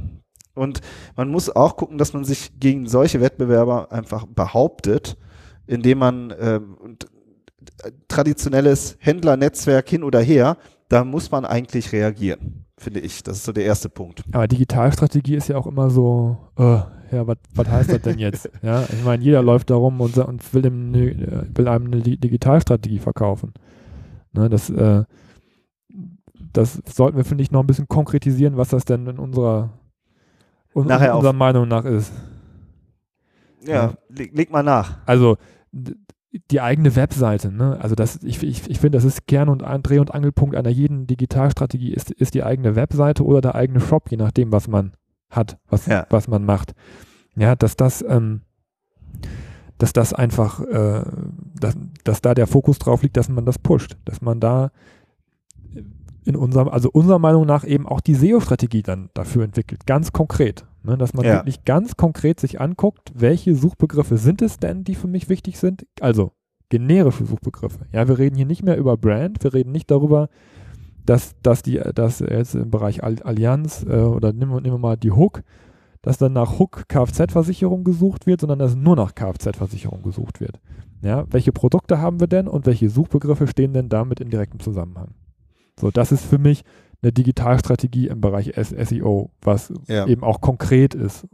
Und 0.55 0.81
man 1.15 1.29
muss 1.29 1.49
auch 1.55 1.77
gucken, 1.77 1.97
dass 1.97 2.13
man 2.13 2.25
sich 2.25 2.59
gegen 2.59 2.87
solche 2.87 3.21
Wettbewerber 3.21 3.91
einfach 3.91 4.25
behauptet, 4.25 5.17
indem 5.67 5.99
man 5.99 6.31
äh, 6.31 6.59
traditionelles 8.07 8.97
Händlernetzwerk 8.99 9.89
hin 9.89 10.03
oder 10.03 10.19
her, 10.19 10.57
da 10.89 11.03
muss 11.03 11.31
man 11.31 11.45
eigentlich 11.45 11.91
reagieren, 11.91 12.65
finde 12.77 12.99
ich. 12.99 13.23
Das 13.23 13.37
ist 13.37 13.45
so 13.45 13.51
der 13.51 13.65
erste 13.65 13.89
Punkt. 13.89 14.23
Aber 14.31 14.47
Digitalstrategie 14.47 15.35
ist 15.35 15.47
ja 15.47 15.57
auch 15.57 15.67
immer 15.67 15.89
so, 15.89 16.37
uh, 16.57 16.81
ja, 17.11 17.25
was 17.27 17.67
heißt 17.67 17.91
das 17.91 18.01
denn 18.01 18.19
jetzt? 18.19 18.49
ja, 18.61 18.83
ich 18.83 19.03
meine, 19.03 19.23
jeder 19.23 19.41
läuft 19.41 19.69
da 19.69 19.75
rum 19.75 20.01
und, 20.01 20.17
und 20.17 20.53
will, 20.53 20.61
dem, 20.61 20.91
ne, 20.91 21.47
will 21.53 21.67
einem 21.67 21.87
eine 21.87 22.01
Digitalstrategie 22.01 22.99
verkaufen. 22.99 23.53
Ne, 24.33 24.49
das, 24.49 24.69
äh, 24.69 25.03
das 26.53 26.81
sollten 26.91 27.17
wir, 27.17 27.25
finde 27.25 27.43
ich, 27.43 27.51
noch 27.51 27.61
ein 27.61 27.67
bisschen 27.67 27.87
konkretisieren, 27.87 28.57
was 28.57 28.69
das 28.69 28.85
denn 28.85 29.07
in 29.07 29.19
unserer 29.19 29.69
und 30.73 30.87
Nachher 30.87 31.15
unserer 31.15 31.33
Meinung 31.33 31.67
nach 31.67 31.85
ist. 31.85 32.11
Ja, 33.61 33.73
ja. 33.73 33.93
Leg, 34.09 34.35
leg, 34.35 34.51
mal 34.51 34.63
nach. 34.63 34.97
Also 35.05 35.37
die 36.51 36.61
eigene 36.61 36.95
Webseite, 36.95 37.51
ne? 37.51 37.77
Also 37.81 37.95
das, 37.95 38.19
ich, 38.23 38.43
ich, 38.43 38.69
ich 38.69 38.79
finde, 38.79 38.97
das 38.97 39.03
ist 39.03 39.25
Kern 39.27 39.49
und 39.49 39.61
Dreh- 39.61 39.99
und 39.99 40.13
Angelpunkt 40.13 40.55
einer 40.55 40.69
jeden 40.69 41.07
Digitalstrategie, 41.07 41.91
ist, 41.91 42.11
ist 42.11 42.35
die 42.35 42.43
eigene 42.43 42.75
Webseite 42.75 43.25
oder 43.25 43.41
der 43.41 43.55
eigene 43.55 43.79
Shop, 43.79 44.11
je 44.11 44.17
nachdem, 44.17 44.51
was 44.51 44.67
man 44.67 44.93
hat, 45.29 45.57
was, 45.69 45.87
ja. 45.87 46.05
was 46.09 46.27
man 46.27 46.45
macht. 46.45 46.73
Ja, 47.35 47.55
dass 47.55 47.75
das, 47.75 48.03
ähm, 48.07 48.41
dass 49.79 49.93
das 49.93 50.13
einfach, 50.13 50.61
äh, 50.61 51.03
dass, 51.59 51.75
dass 52.03 52.21
da 52.21 52.35
der 52.35 52.47
Fokus 52.47 52.77
drauf 52.77 53.01
liegt, 53.01 53.17
dass 53.17 53.29
man 53.29 53.45
das 53.45 53.57
pusht, 53.57 53.97
dass 54.05 54.21
man 54.21 54.39
da 54.39 54.71
in 56.29 56.35
unserem, 56.35 56.69
also 56.69 56.89
unserer 56.91 57.19
Meinung 57.19 57.45
nach 57.45 57.65
eben 57.65 57.87
auch 57.87 58.01
die 58.01 58.13
SEO-Strategie 58.13 58.83
dann 58.83 59.09
dafür 59.15 59.43
entwickelt, 59.43 59.85
ganz 59.87 60.13
konkret. 60.13 60.65
Ne, 60.81 60.97
dass 60.97 61.13
man 61.13 61.25
ja. 61.25 61.33
wirklich 61.33 61.65
ganz 61.65 61.97
konkret 61.97 62.39
sich 62.39 62.61
anguckt, 62.61 63.11
welche 63.13 63.53
Suchbegriffe 63.53 64.17
sind 64.17 64.41
es 64.41 64.59
denn, 64.59 64.85
die 64.85 64.95
für 64.95 65.07
mich 65.07 65.27
wichtig 65.27 65.59
sind? 65.59 65.85
Also 65.99 66.31
generische 66.69 67.25
Suchbegriffe. 67.25 67.79
Ja, 67.91 68.07
wir 68.07 68.17
reden 68.17 68.37
hier 68.37 68.45
nicht 68.45 68.63
mehr 68.63 68.77
über 68.77 68.95
Brand, 68.95 69.43
wir 69.43 69.53
reden 69.53 69.73
nicht 69.73 69.91
darüber, 69.91 70.29
dass, 71.05 71.35
dass 71.41 71.63
die, 71.63 71.81
dass 71.95 72.19
jetzt 72.19 72.55
im 72.55 72.71
Bereich 72.71 73.03
Allianz 73.03 73.85
äh, 73.89 73.99
oder 73.99 74.31
nehmen 74.31 74.51
wir, 74.51 74.61
nehmen 74.61 74.75
wir 74.75 74.79
mal 74.79 74.95
die 74.95 75.11
Hook, 75.11 75.41
dass 76.01 76.17
dann 76.17 76.31
nach 76.31 76.59
Hook 76.59 76.87
Kfz-Versicherung 76.87 77.83
gesucht 77.83 78.25
wird, 78.25 78.39
sondern 78.39 78.59
dass 78.59 78.75
nur 78.75 78.95
nach 78.95 79.15
Kfz-Versicherung 79.15 80.01
gesucht 80.01 80.39
wird. 80.39 80.61
Ja, 81.01 81.25
welche 81.29 81.51
Produkte 81.51 81.99
haben 81.99 82.21
wir 82.21 82.27
denn 82.27 82.47
und 82.47 82.65
welche 82.65 82.89
Suchbegriffe 82.89 83.47
stehen 83.47 83.73
denn 83.73 83.89
damit 83.89 84.21
in 84.21 84.29
direktem 84.29 84.61
Zusammenhang? 84.61 85.09
So, 85.79 85.91
das 85.91 86.11
ist 86.11 86.25
für 86.25 86.37
mich 86.37 86.63
eine 87.01 87.11
Digitalstrategie 87.11 88.07
im 88.07 88.21
Bereich 88.21 88.53
SEO, 88.55 89.31
was 89.41 89.71
ja. 89.87 90.05
eben 90.05 90.23
auch 90.23 90.41
konkret 90.41 90.93
ist, 90.93 91.25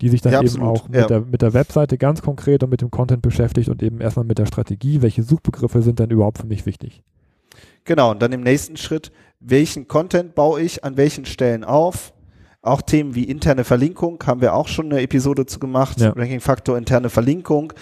die 0.00 0.08
sich 0.08 0.22
dann 0.22 0.32
ja, 0.32 0.42
eben 0.42 0.62
auch 0.62 0.88
mit, 0.88 1.00
ja. 1.00 1.06
der, 1.06 1.20
mit 1.20 1.42
der 1.42 1.52
Webseite 1.52 1.98
ganz 1.98 2.22
konkret 2.22 2.62
und 2.62 2.70
mit 2.70 2.80
dem 2.80 2.90
Content 2.90 3.20
beschäftigt 3.20 3.68
und 3.68 3.82
eben 3.82 4.00
erstmal 4.00 4.24
mit 4.24 4.38
der 4.38 4.46
Strategie, 4.46 5.02
welche 5.02 5.22
Suchbegriffe 5.22 5.82
sind 5.82 5.98
denn 5.98 6.10
überhaupt 6.10 6.38
für 6.38 6.46
mich 6.46 6.66
wichtig. 6.66 7.02
Genau, 7.84 8.10
und 8.10 8.22
dann 8.22 8.32
im 8.32 8.42
nächsten 8.42 8.76
Schritt, 8.76 9.12
welchen 9.40 9.88
Content 9.88 10.34
baue 10.34 10.60
ich 10.60 10.84
an 10.84 10.96
welchen 10.96 11.24
Stellen 11.24 11.64
auf? 11.64 12.12
Auch 12.60 12.82
Themen 12.82 13.14
wie 13.14 13.24
interne 13.24 13.64
Verlinkung 13.64 14.22
haben 14.26 14.40
wir 14.40 14.54
auch 14.54 14.68
schon 14.68 14.86
eine 14.86 15.00
Episode 15.00 15.46
zu 15.46 15.58
gemacht, 15.58 16.00
ja. 16.00 16.10
Ranking 16.10 16.40
Faktor 16.40 16.76
interne 16.76 17.08
Verlinkung. 17.08 17.72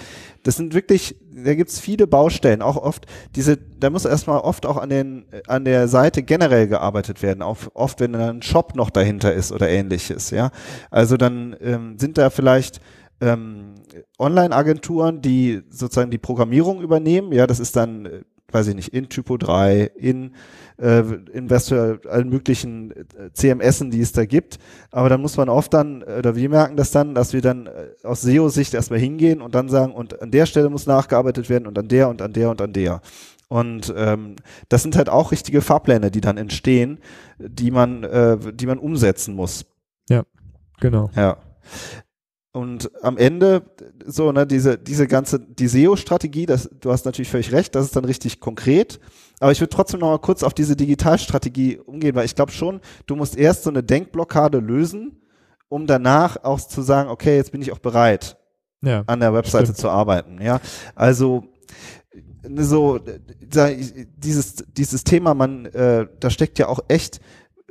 Das 0.47 0.55
sind 0.55 0.75
wirklich, 0.75 1.17
da 1.35 1.57
gibt's 1.57 1.81
viele 1.81 2.07
Baustellen, 2.07 2.63
auch 2.63 2.77
oft 2.77 3.07
diese, 3.35 3.57
da 3.57 3.91
muss 3.91 4.05
erstmal 4.05 4.39
oft 4.39 4.65
auch 4.65 4.77
an 4.77 4.91
den, 4.91 5.25
an 5.49 5.65
der 5.65 5.89
Seite 5.89 6.23
generell 6.23 6.69
gearbeitet 6.69 7.21
werden, 7.21 7.43
auch 7.43 7.59
oft, 7.75 7.99
wenn 7.99 8.15
ein 8.15 8.43
Shop 8.43 8.77
noch 8.77 8.91
dahinter 8.91 9.35
ist 9.35 9.51
oder 9.51 9.69
ähnliches, 9.69 10.31
ja. 10.31 10.53
Also 10.89 11.17
dann 11.17 11.57
ähm, 11.61 11.99
sind 11.99 12.17
da 12.17 12.31
vielleicht 12.31 12.81
ähm, 13.21 13.75
Online-Agenturen, 14.21 15.21
die 15.21 15.63
sozusagen 15.69 16.13
die 16.13 16.19
Programmierung 16.19 16.81
übernehmen, 16.81 17.33
ja, 17.33 17.49
das 17.49 17.59
ist 17.59 17.75
dann, 17.75 18.07
äh, 18.07 18.21
weiß 18.57 18.69
ich 18.69 18.75
nicht, 18.75 18.95
in 18.95 19.09
Typo 19.09 19.37
3, 19.37 19.91
in 19.97 20.33
äh, 20.79 21.01
Investor, 21.33 21.99
allen 22.09 22.29
möglichen 22.29 22.91
äh, 22.93 23.33
CMSen, 23.33 23.91
die 23.91 24.01
es 24.01 24.13
da 24.13 24.25
gibt. 24.25 24.59
Aber 24.91 25.09
dann 25.09 25.21
muss 25.21 25.37
man 25.37 25.49
oft 25.49 25.73
dann, 25.75 26.03
oder 26.03 26.37
wir 26.37 26.49
merken 26.49 26.77
das 26.77 26.91
dann, 26.91 27.15
dass 27.15 27.33
wir 27.33 27.43
dann 27.43 27.67
äh, 27.67 27.89
aus 28.03 28.23
SEO-Sicht 28.23 28.75
erstmal 28.75 28.99
hingehen 28.99 29.43
und 29.43 29.55
dann 29.55 29.69
sagen, 29.69 29.93
und 29.93 30.21
an 30.23 30.31
der 30.31 30.47
Stelle 30.47 30.71
muss 30.71 30.87
nachgearbeitet 30.87 31.49
werden 31.51 31.67
und 31.67 31.79
an 31.79 31.89
der 31.89 32.09
und 32.09 32.23
an 32.23 32.33
der 32.33 32.51
und 32.51 32.61
an 32.63 32.73
der. 32.73 33.01
Und 33.49 33.95
ähm, 33.97 34.37
das 34.69 34.83
sind 34.83 34.97
halt 34.97 35.09
auch 35.09 35.31
richtige 35.31 35.61
Fahrpläne, 35.61 36.11
die 36.11 36.21
dann 36.21 36.37
entstehen, 36.37 36.99
die 37.39 37.71
man, 37.71 38.03
äh, 38.03 38.39
die 38.53 38.67
man 38.67 38.79
umsetzen 38.79 39.35
muss. 39.35 39.67
Ja, 40.09 40.25
genau. 40.81 41.11
Ja. 41.15 41.37
Und 42.57 42.91
am 43.03 43.19
Ende, 43.19 43.65
so, 44.07 44.33
ne, 44.33 44.47
diese, 44.47 44.79
diese 44.79 45.07
ganze, 45.07 45.39
die 45.39 45.69
SEO-Strategie, 45.69 46.47
das, 46.47 46.71
du 46.81 46.91
hast 46.91 47.05
natürlich 47.05 47.29
völlig 47.29 47.53
recht, 47.53 47.75
das 47.75 47.85
ist 47.85 47.97
dann 47.97 48.07
richtig 48.07 48.41
konkret. 48.41 48.99
Aber 49.41 49.53
ich 49.53 49.61
würde 49.61 49.77
trotzdem 49.77 50.01
noch 50.01 50.09
mal 50.09 50.19
kurz 50.19 50.43
auf 50.43 50.55
diese 50.55 50.75
Digitalstrategie 50.75 51.77
umgehen, 51.77 52.15
weil 52.15 52.25
ich 52.25 52.35
glaube 52.35 52.53
schon, 52.53 52.81
du 53.05 53.15
musst 53.15 53.37
erst 53.37 53.65
so 53.65 53.69
eine 53.69 53.83
Denkblockade 53.83 54.57
lösen, 54.61 55.21
um 55.69 55.87
danach 55.87 56.45
auch 56.45 56.59
zu 56.59 56.81
sagen, 56.81 57.11
okay, 57.11 57.37
jetzt 57.37 57.53
bin 57.53 57.61
ich 57.61 57.73
auch 57.73 57.79
bereit, 57.79 58.39
ja, 58.81 59.05
an 59.07 59.21
der 59.21 59.35
Webseite 59.35 59.67
stimmt. 59.67 59.79
zu 59.79 59.91
arbeiten. 59.91 60.41
Ja, 60.41 60.63
also 60.95 61.45
so 62.57 63.01
dieses 64.17 64.65
dieses 64.69 65.05
Thema, 65.05 65.35
man 65.35 65.67
äh, 65.67 66.07
da 66.21 66.31
steckt 66.31 66.59
ja 66.59 66.69
auch 66.69 66.81
echt 66.89 67.21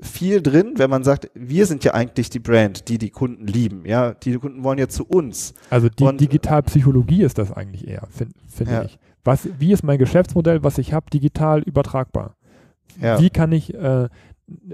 viel 0.01 0.41
drin, 0.41 0.73
wenn 0.75 0.89
man 0.89 1.03
sagt, 1.03 1.31
wir 1.33 1.65
sind 1.65 1.83
ja 1.83 1.93
eigentlich 1.93 2.29
die 2.29 2.39
Brand, 2.39 2.89
die 2.89 2.97
die 2.97 3.09
Kunden 3.09 3.47
lieben. 3.47 3.85
Ja, 3.85 4.13
die 4.13 4.37
Kunden 4.37 4.63
wollen 4.63 4.77
ja 4.77 4.87
zu 4.87 5.05
uns. 5.05 5.53
Also 5.69 5.89
die 5.89 6.03
Und, 6.03 6.19
Digitalpsychologie 6.19 7.23
ist 7.23 7.37
das 7.37 7.51
eigentlich 7.51 7.87
eher, 7.87 8.07
finde 8.09 8.33
find 8.47 8.69
ja. 8.69 8.83
ich. 8.83 8.99
Was, 9.23 9.47
wie 9.57 9.71
ist 9.71 9.83
mein 9.83 9.97
Geschäftsmodell, 9.97 10.63
was 10.63 10.77
ich 10.77 10.93
habe, 10.93 11.09
digital 11.09 11.61
übertragbar? 11.61 12.35
Ja. 13.01 13.19
Wie 13.19 13.29
kann 13.29 13.51
ich, 13.51 13.73
äh, 13.73 14.09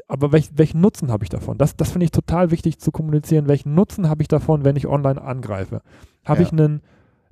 aber 0.08 0.32
welch, 0.32 0.50
welchen 0.56 0.82
Nutzen 0.82 1.12
habe 1.12 1.24
ich 1.24 1.30
davon? 1.30 1.58
Das, 1.58 1.76
das 1.76 1.92
finde 1.92 2.06
ich 2.06 2.12
total 2.12 2.52
wichtig 2.52 2.80
zu 2.80 2.92
kommunizieren. 2.92 3.48
Welchen 3.48 3.74
Nutzen 3.74 4.10
habe 4.10 4.22
ich 4.22 4.28
davon, 4.28 4.66
wenn 4.66 4.76
ich 4.76 4.88
online 4.88 5.22
angreife? 5.22 5.82
Habe 6.26 6.42
ja. 6.42 6.48
ich 6.48 6.52
einen 6.52 6.82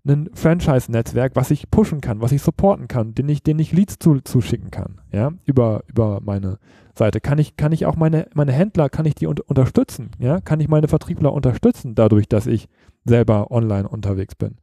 ein 0.07 0.29
Franchise-Netzwerk, 0.33 1.35
was 1.35 1.51
ich 1.51 1.69
pushen 1.69 2.01
kann, 2.01 2.21
was 2.21 2.31
ich 2.31 2.41
supporten 2.41 2.87
kann, 2.87 3.13
den 3.13 3.29
ich, 3.29 3.43
den 3.43 3.59
ich 3.59 3.71
Leads 3.71 3.99
zu, 3.99 4.19
zuschicken 4.21 4.71
kann, 4.71 5.01
ja, 5.11 5.31
über, 5.45 5.83
über 5.87 6.19
meine 6.23 6.57
Seite. 6.99 7.19
Kann 7.19 7.39
ich, 7.39 7.57
kann 7.57 7.71
ich 7.71 7.85
auch 7.87 7.95
meine, 7.95 8.27
meine 8.35 8.51
Händler, 8.51 8.89
kann 8.89 9.05
ich 9.05 9.15
die 9.15 9.25
un 9.27 9.39
unterstützen, 9.47 10.11
ja, 10.19 10.39
kann 10.39 10.59
ich 10.59 10.67
meine 10.67 10.87
Vertriebler 10.87 11.33
unterstützen, 11.33 11.95
dadurch, 11.95 12.27
dass 12.29 12.45
ich 12.45 12.69
selber 13.05 13.49
online 13.51 13.87
unterwegs 13.89 14.35
bin. 14.35 14.57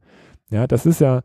Ja, 0.49 0.65
das 0.67 0.85
ist 0.85 1.01
ja, 1.01 1.21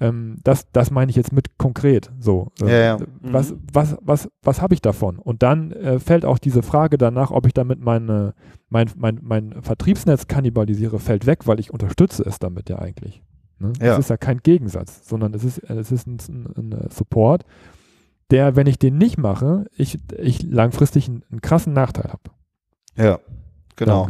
ähm, 0.00 0.38
das, 0.42 0.70
das 0.72 0.90
meine 0.90 1.10
ich 1.10 1.16
jetzt 1.16 1.32
mit 1.32 1.56
konkret 1.56 2.10
so. 2.18 2.50
Ja, 2.58 2.68
ja. 2.68 2.98
Was, 3.22 3.52
Mhm. 3.52 3.60
was, 3.72 3.96
was, 4.00 4.28
was 4.42 4.60
habe 4.60 4.74
ich 4.74 4.82
davon? 4.82 5.18
Und 5.20 5.44
dann 5.44 5.70
äh, 5.70 6.00
fällt 6.00 6.24
auch 6.24 6.38
diese 6.38 6.62
Frage 6.64 6.98
danach, 6.98 7.30
ob 7.30 7.46
ich 7.46 7.54
damit 7.54 7.78
meine, 7.80 8.34
mein, 8.68 8.90
mein, 8.96 9.20
mein 9.22 9.62
Vertriebsnetz 9.62 10.26
kannibalisiere, 10.26 10.98
fällt 10.98 11.26
weg, 11.26 11.46
weil 11.46 11.60
ich 11.60 11.70
unterstütze 11.72 12.24
es 12.24 12.40
damit 12.40 12.68
ja 12.68 12.80
eigentlich. 12.80 13.22
Ne? 13.60 13.72
Ja. 13.80 13.92
Es 13.92 14.00
ist 14.00 14.10
ja 14.10 14.16
kein 14.16 14.38
Gegensatz, 14.42 15.08
sondern 15.08 15.32
es 15.34 15.44
ist, 15.44 15.58
es 15.58 15.92
ist 15.92 16.08
ein, 16.08 16.18
ein, 16.28 16.72
ein 16.72 16.90
Support, 16.90 17.44
der, 18.30 18.56
wenn 18.56 18.66
ich 18.66 18.78
den 18.78 18.98
nicht 18.98 19.18
mache, 19.18 19.66
ich, 19.76 19.98
ich 20.18 20.42
langfristig 20.42 21.08
einen, 21.08 21.24
einen 21.30 21.40
krassen 21.40 21.72
Nachteil 21.72 22.10
habe. 22.10 22.30
Ja, 22.96 23.18
genau. 23.76 24.08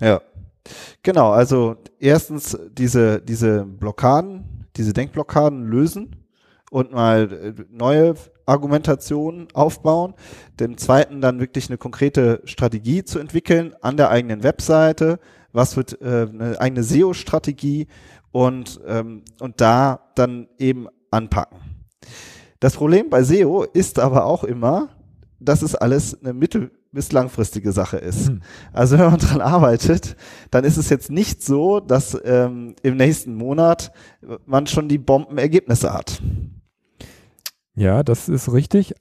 Ja. 0.00 0.20
Genau, 1.02 1.30
also 1.30 1.76
erstens 1.98 2.58
diese, 2.72 3.20
diese 3.20 3.64
Blockaden, 3.64 4.66
diese 4.76 4.92
Denkblockaden 4.92 5.66
lösen 5.66 6.16
und 6.70 6.92
mal 6.92 7.32
äh, 7.32 7.64
neue 7.70 8.14
Argumentationen 8.46 9.48
aufbauen. 9.54 10.14
Dem 10.60 10.76
zweiten 10.76 11.20
dann 11.20 11.40
wirklich 11.40 11.68
eine 11.68 11.78
konkrete 11.78 12.42
Strategie 12.44 13.04
zu 13.04 13.18
entwickeln 13.18 13.74
an 13.80 13.96
der 13.96 14.10
eigenen 14.10 14.42
Webseite. 14.42 15.18
Was 15.52 15.76
wird 15.76 16.00
äh, 16.02 16.28
eine 16.30 16.60
eigene 16.60 16.82
SEO-Strategie 16.82 17.88
und, 18.30 18.80
ähm, 18.86 19.22
und 19.40 19.60
da 19.60 20.10
dann 20.14 20.48
eben 20.58 20.88
anpacken. 21.10 21.58
Das 22.60 22.74
Problem 22.74 23.08
bei 23.10 23.22
SEO 23.22 23.62
ist 23.62 23.98
aber 23.98 24.24
auch 24.24 24.44
immer, 24.44 24.88
dass 25.40 25.62
es 25.62 25.74
alles 25.74 26.20
eine 26.20 26.32
mittel- 26.32 26.70
bis 26.90 27.12
langfristige 27.12 27.72
Sache 27.72 27.98
ist. 27.98 28.28
Hm. 28.28 28.42
Also 28.72 28.98
wenn 28.98 29.10
man 29.10 29.18
dran 29.18 29.40
arbeitet, 29.40 30.16
dann 30.50 30.64
ist 30.64 30.76
es 30.76 30.88
jetzt 30.88 31.10
nicht 31.10 31.42
so, 31.42 31.80
dass 31.80 32.18
ähm, 32.24 32.74
im 32.82 32.96
nächsten 32.96 33.34
Monat 33.34 33.92
man 34.46 34.66
schon 34.66 34.88
die 34.88 34.98
Bombenergebnisse 34.98 35.92
hat. 35.92 36.22
Ja, 37.74 38.02
das 38.02 38.28
ist 38.28 38.52
richtig. 38.52 38.94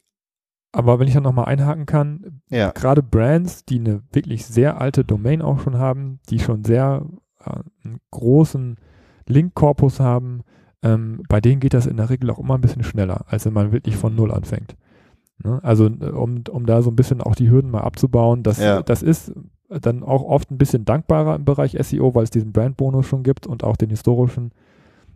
Aber 0.71 0.99
wenn 0.99 1.07
ich 1.07 1.13
da 1.13 1.21
nochmal 1.21 1.45
einhaken 1.45 1.85
kann, 1.85 2.41
Ja, 2.49 2.71
gerade 2.71 3.01
Brands, 3.01 3.65
die 3.65 3.79
eine 3.79 4.03
wirklich 4.11 4.45
sehr 4.45 4.79
alte 4.79 5.03
Domain 5.03 5.41
auch 5.41 5.59
schon 5.61 5.77
haben, 5.77 6.19
die 6.29 6.39
schon 6.39 6.63
sehr 6.63 7.05
äh, 7.43 7.61
einen 7.83 7.99
großen 8.11 8.75
Linkkorpus 9.27 9.99
haben, 9.99 10.43
ähm, 10.87 11.23
bei 11.27 11.41
denen 11.41 11.59
geht 11.59 11.73
das 11.73 11.85
in 11.87 11.97
der 11.97 12.09
Regel 12.09 12.29
auch 12.29 12.39
immer 12.39 12.55
ein 12.55 12.61
bisschen 12.61 12.83
schneller, 12.83 13.25
als 13.27 13.45
wenn 13.45 13.53
man 13.53 13.71
wirklich 13.71 13.95
von 13.95 14.15
Null 14.15 14.31
anfängt. 14.31 14.75
Ne? 15.43 15.59
Also 15.63 15.87
äh, 15.87 16.05
um, 16.09 16.43
um 16.49 16.65
da 16.65 16.81
so 16.81 16.89
ein 16.89 16.95
bisschen 16.95 17.21
auch 17.21 17.35
die 17.35 17.49
Hürden 17.49 17.71
mal 17.71 17.81
abzubauen, 17.81 18.43
das, 18.43 18.59
Ja. 18.59 18.81
das 18.81 19.03
ist 19.03 19.33
dann 19.69 20.03
auch 20.03 20.23
oft 20.23 20.49
ein 20.51 20.57
bisschen 20.57 20.85
dankbarer 20.85 21.35
im 21.35 21.45
Bereich 21.45 21.77
SEO, 21.79 22.15
weil 22.15 22.23
es 22.23 22.29
diesen 22.29 22.53
Brandbonus 22.53 23.05
schon 23.05 23.23
gibt 23.23 23.47
und 23.47 23.63
auch 23.63 23.75
den 23.75 23.89
historischen, 23.89 24.51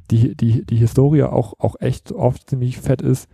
die, 0.10 0.36
die, 0.36 0.66
die 0.66 0.76
Historie 0.76 1.24
auch, 1.24 1.54
auch 1.60 1.76
echt 1.80 2.12
oft 2.12 2.50
ziemlich 2.50 2.80
fett 2.80 3.02
ist 3.02 3.30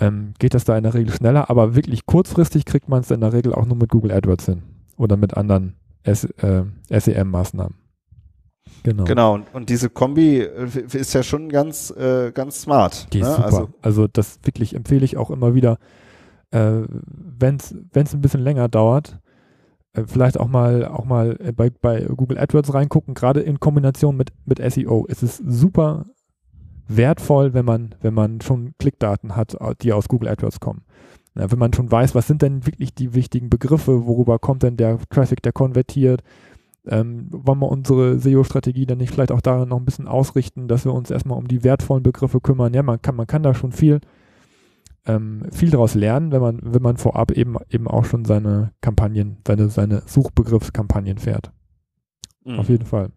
ähm, 0.00 0.34
geht 0.38 0.54
das 0.54 0.64
da 0.64 0.76
in 0.76 0.84
der 0.84 0.94
Regel 0.94 1.12
schneller, 1.12 1.50
aber 1.50 1.74
wirklich 1.74 2.06
kurzfristig 2.06 2.64
kriegt 2.64 2.88
man 2.88 3.00
es 3.00 3.10
in 3.10 3.20
der 3.20 3.32
Regel 3.32 3.54
auch 3.54 3.66
nur 3.66 3.76
mit 3.76 3.90
Google 3.90 4.12
AdWords 4.12 4.46
hin 4.46 4.62
oder 4.96 5.16
mit 5.16 5.36
anderen 5.36 5.74
S, 6.02 6.24
äh, 6.24 6.62
SEM-Maßnahmen. 6.88 7.74
Genau. 8.82 9.04
genau. 9.04 9.34
Und, 9.34 9.54
und 9.54 9.70
diese 9.70 9.90
Kombi 9.90 10.40
äh, 10.40 10.68
ist 10.92 11.12
ja 11.12 11.22
schon 11.22 11.48
ganz, 11.48 11.90
äh, 11.90 12.32
ganz 12.32 12.62
smart. 12.62 13.12
Die 13.12 13.20
ist 13.20 13.26
ne? 13.26 13.34
super. 13.34 13.44
Also, 13.46 13.68
Also, 13.82 14.08
das 14.08 14.38
wirklich 14.42 14.74
empfehle 14.74 15.04
ich 15.04 15.16
auch 15.16 15.30
immer 15.30 15.54
wieder, 15.54 15.78
äh, 16.50 16.82
wenn 16.88 17.56
es 17.56 17.72
ein 17.72 18.20
bisschen 18.20 18.40
länger 18.40 18.68
dauert, 18.68 19.18
äh, 19.92 20.04
vielleicht 20.06 20.38
auch 20.38 20.48
mal 20.48 20.86
auch 20.86 21.04
mal 21.04 21.38
äh, 21.40 21.52
bei, 21.52 21.70
bei 21.70 22.00
Google 22.02 22.38
AdWords 22.38 22.72
reingucken, 22.74 23.14
gerade 23.14 23.40
in 23.40 23.60
Kombination 23.60 24.16
mit, 24.16 24.32
mit 24.44 24.60
SEO. 24.72 25.06
Es 25.08 25.22
ist 25.22 25.42
super 25.46 26.06
wertvoll, 26.86 27.52
wenn 27.52 27.66
man, 27.66 27.94
wenn 28.00 28.14
man 28.14 28.40
schon 28.40 28.72
Klickdaten 28.78 29.36
hat, 29.36 29.56
die 29.82 29.92
aus 29.92 30.08
Google 30.08 30.28
AdWords 30.28 30.58
kommen. 30.58 30.84
Ja, 31.38 31.50
wenn 31.50 31.58
man 31.58 31.72
schon 31.72 31.90
weiß, 31.90 32.14
was 32.14 32.26
sind 32.26 32.42
denn 32.42 32.66
wirklich 32.66 32.94
die 32.94 33.14
wichtigen 33.14 33.50
Begriffe, 33.50 34.06
worüber 34.06 34.38
kommt 34.38 34.62
denn 34.62 34.76
der 34.76 34.98
Traffic, 35.10 35.42
der 35.42 35.52
konvertiert, 35.52 36.22
ähm, 36.88 37.28
wollen 37.30 37.58
wir 37.60 37.68
unsere 37.68 38.18
SEO-Strategie 38.18 38.86
dann 38.86 38.98
nicht 38.98 39.12
vielleicht 39.12 39.32
auch 39.32 39.40
da 39.40 39.64
noch 39.66 39.78
ein 39.78 39.84
bisschen 39.84 40.08
ausrichten, 40.08 40.68
dass 40.68 40.84
wir 40.84 40.94
uns 40.94 41.10
erstmal 41.10 41.38
um 41.38 41.48
die 41.48 41.64
wertvollen 41.64 42.02
Begriffe 42.02 42.40
kümmern. 42.40 42.74
Ja, 42.74 42.82
man 42.82 43.00
kann, 43.02 43.16
man 43.16 43.26
kann 43.26 43.42
da 43.42 43.54
schon 43.54 43.72
viel, 43.72 44.00
ähm, 45.06 45.46
viel 45.50 45.70
daraus 45.70 45.94
lernen, 45.94 46.32
wenn 46.32 46.40
man, 46.40 46.60
wenn 46.62 46.82
man 46.82 46.96
vorab 46.96 47.30
eben, 47.32 47.56
eben 47.70 47.88
auch 47.88 48.04
schon 48.04 48.24
seine 48.24 48.72
Kampagnen, 48.80 49.38
seine, 49.46 49.68
seine 49.68 50.02
Suchbegriffskampagnen 50.06 51.18
fährt. 51.18 51.52
mh. 52.44 52.58
Auf 52.58 52.68
jeden 52.68 52.86
Fall. 52.86 53.10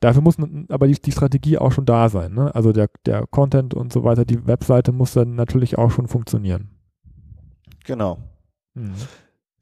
Dafür 0.00 0.20
muss 0.20 0.36
man 0.36 0.66
aber 0.68 0.86
die, 0.86 1.00
die 1.00 1.12
Strategie 1.12 1.56
auch 1.56 1.72
schon 1.72 1.86
da 1.86 2.10
sein. 2.10 2.34
Ne? 2.34 2.54
Also 2.54 2.72
der, 2.72 2.90
der 3.06 3.26
Content 3.26 3.72
und 3.72 3.92
so 3.92 4.04
weiter, 4.04 4.26
die 4.26 4.46
Webseite 4.46 4.92
muss 4.92 5.14
dann 5.14 5.34
natürlich 5.34 5.78
auch 5.78 5.90
schon 5.90 6.08
funktionieren. 6.08 6.70
Genau. 7.86 8.18
Mhm. 8.74 8.92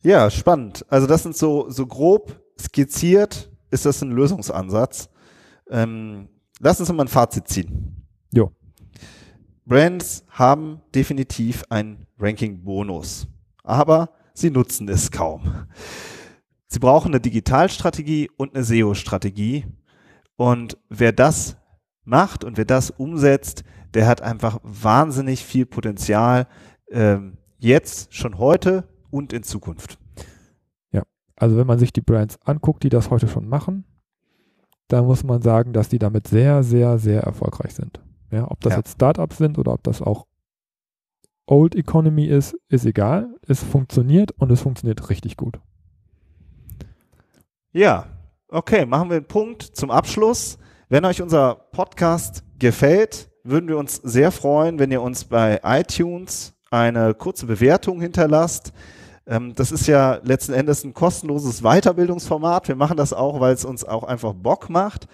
Ja, 0.03 0.31
spannend. 0.31 0.85
Also 0.89 1.07
das 1.07 1.23
sind 1.23 1.37
so, 1.37 1.71
so 1.71 1.87
grob 1.87 2.41
skizziert, 2.59 3.52
ist 3.73 3.87
das 3.87 4.03
ein 4.03 4.13
Lösungsansatz. 4.13 5.09
Ähm, 5.71 6.29
lass 6.61 6.79
uns 6.81 6.93
mal 6.93 7.05
ein 7.05 7.09
Fazit 7.09 7.49
ziehen. 7.49 8.07
Jo. 8.33 8.53
Brands 9.65 10.25
haben 10.29 10.83
definitiv 10.95 11.65
einen 11.71 12.07
Ranking-Bonus, 12.19 13.29
aber 13.65 14.11
sie 14.35 14.51
nutzen 14.51 14.89
es 14.89 15.11
kaum. 15.11 15.67
Sie 16.67 16.79
brauchen 16.79 17.09
eine 17.09 17.21
Digitalstrategie 17.21 18.31
und 18.37 18.55
eine 18.55 18.65
SEO-Strategie. 18.65 19.67
Und 20.37 20.79
wer 20.89 21.13
das 21.13 21.57
macht 22.05 22.45
und 22.45 22.57
wer 22.57 22.65
das 22.65 22.91
umsetzt, 22.91 23.63
der 23.95 24.07
hat 24.07 24.23
einfach 24.23 24.59
wahnsinnig 24.63 25.45
viel 25.45 25.67
Potenzial, 25.67 26.49
ähm, 26.91 27.39
jetzt, 27.59 28.15
schon 28.15 28.39
heute 28.39 28.89
und 29.11 29.33
in 29.33 29.43
Zukunft. 29.43 29.99
Also 31.43 31.57
wenn 31.57 31.67
man 31.67 31.81
sich 31.81 31.93
die 31.93 32.03
Brands 32.03 32.39
anguckt, 32.45 32.85
die 32.85 32.89
das 32.89 33.11
heute 33.11 33.27
schon 33.27 33.49
machen, 33.49 33.85
dann 34.87 35.07
muss 35.07 35.25
man 35.25 35.43
sagen, 35.43 35.73
dass 35.73 35.89
die 35.89 35.99
damit 35.99 36.29
sehr, 36.29 36.63
sehr, 36.63 37.01
sehr 37.01 37.23
erfolgreich 37.25 37.75
sind. 37.75 38.01
Ja, 38.31 38.49
ob 38.49 38.61
das 38.61 38.75
Ja. 38.75 38.77
jetzt 38.77 38.93
Startups 38.93 39.39
sind 39.39 39.59
oder 39.59 39.73
ob 39.73 39.83
das 39.83 40.01
auch 40.03 40.29
Old 41.47 41.75
Economy 41.75 42.27
ist, 42.27 42.57
ist 42.69 42.87
egal. 42.87 43.35
Es 43.49 43.61
funktioniert 43.61 44.31
und 44.39 44.53
es 44.53 44.61
funktioniert 44.61 45.11
richtig 45.11 45.37
gut. 45.37 45.59
Ja, 47.73 48.07
okay, 48.47 48.87
machen 48.87 49.11
wir 49.11 49.17
einen 49.17 49.27
Punkt 49.27 49.63
zum 49.63 49.91
Abschluss. 49.91 50.59
Wenn 50.89 51.05
euch 51.05 51.23
unser 51.23 51.57
Podcast 51.73 52.45
gefällt, 52.61 53.33
würden 53.43 53.69
wir 53.69 53.79
uns 53.79 53.97
sehr 53.97 54.31
freuen, 54.31 54.79
wenn 54.79 54.93
ihr 54.93 55.03
uns 55.03 55.25
bei 55.25 55.59
iTunes 55.65 56.55
eine 56.71 57.15
kurze 57.15 57.47
Bewertung 57.47 58.01
hinterlasst. 58.01 58.73
Ähm, 59.27 59.55
das 59.55 59.73
ist 59.73 59.87
ja 59.87 60.21
letzten 60.23 60.53
Endes 60.53 60.85
ein 60.85 60.95
kostenloses 60.95 61.63
Weiterbildungsformat. 61.63 62.69
Wir 62.69 62.77
machen 62.77 62.97
das 62.97 63.13
auch, 63.13 63.41
weil 63.41 63.55
es 63.55 63.65
uns 63.65 63.85
auch 63.85 64.05
einfach 64.05 64.33
Bock 64.35 64.69
macht. 64.71 65.07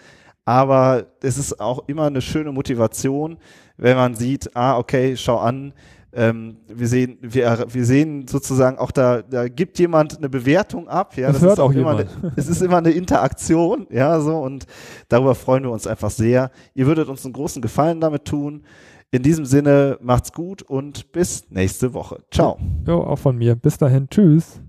Aber 0.44 1.06
es 1.20 1.36
ist 1.36 1.60
auch 1.60 1.88
immer 1.88 2.06
eine 2.06 2.22
schöne 2.22 2.52
Motivation, 2.52 3.36
wenn 3.76 3.96
man 3.96 4.14
sieht, 4.14 4.56
ah, 4.56 4.78
okay, 4.78 5.14
schau 5.14 5.36
an, 5.36 5.74
ähm, 6.10 6.56
wir 6.66 6.88
sehen, 6.88 7.18
wir, 7.20 7.66
wir 7.68 7.84
sehen 7.84 8.26
sozusagen 8.26 8.78
auch 8.78 8.90
da, 8.90 9.20
da 9.20 9.46
gibt 9.48 9.78
jemand 9.78 10.16
eine 10.16 10.30
Bewertung 10.30 10.88
ab. 10.88 11.16
Ja, 11.18 11.30
Das 11.30 11.42
hört 11.42 11.52
ist 11.52 11.60
auch 11.60 11.70
immer 11.70 11.98
jemand. 11.98 12.16
Eine, 12.22 12.32
es 12.36 12.48
ist 12.48 12.62
immer 12.62 12.78
eine 12.78 12.92
Interaktion, 12.92 13.86
ja, 13.90 14.18
so 14.20 14.38
und 14.38 14.64
darüber 15.08 15.34
freuen 15.34 15.64
wir 15.64 15.70
uns 15.70 15.86
einfach 15.86 16.10
sehr. 16.10 16.50
Ihr 16.74 16.86
würdet 16.86 17.08
uns 17.08 17.24
einen 17.24 17.34
großen 17.34 17.60
Gefallen 17.60 18.00
damit 18.00 18.24
tun. 18.24 18.64
In 19.10 19.22
diesem 19.22 19.46
Sinne, 19.46 19.98
macht's 20.02 20.32
gut 20.32 20.60
und 20.60 21.12
bis 21.12 21.50
nächste 21.50 21.94
Woche. 21.94 22.22
Ciao. 22.30 22.58
Jo, 22.86 23.02
auch 23.02 23.18
von 23.18 23.38
mir. 23.38 23.54
Bis 23.54 23.78
dahin. 23.78 24.08
Tschüss. 24.10 24.60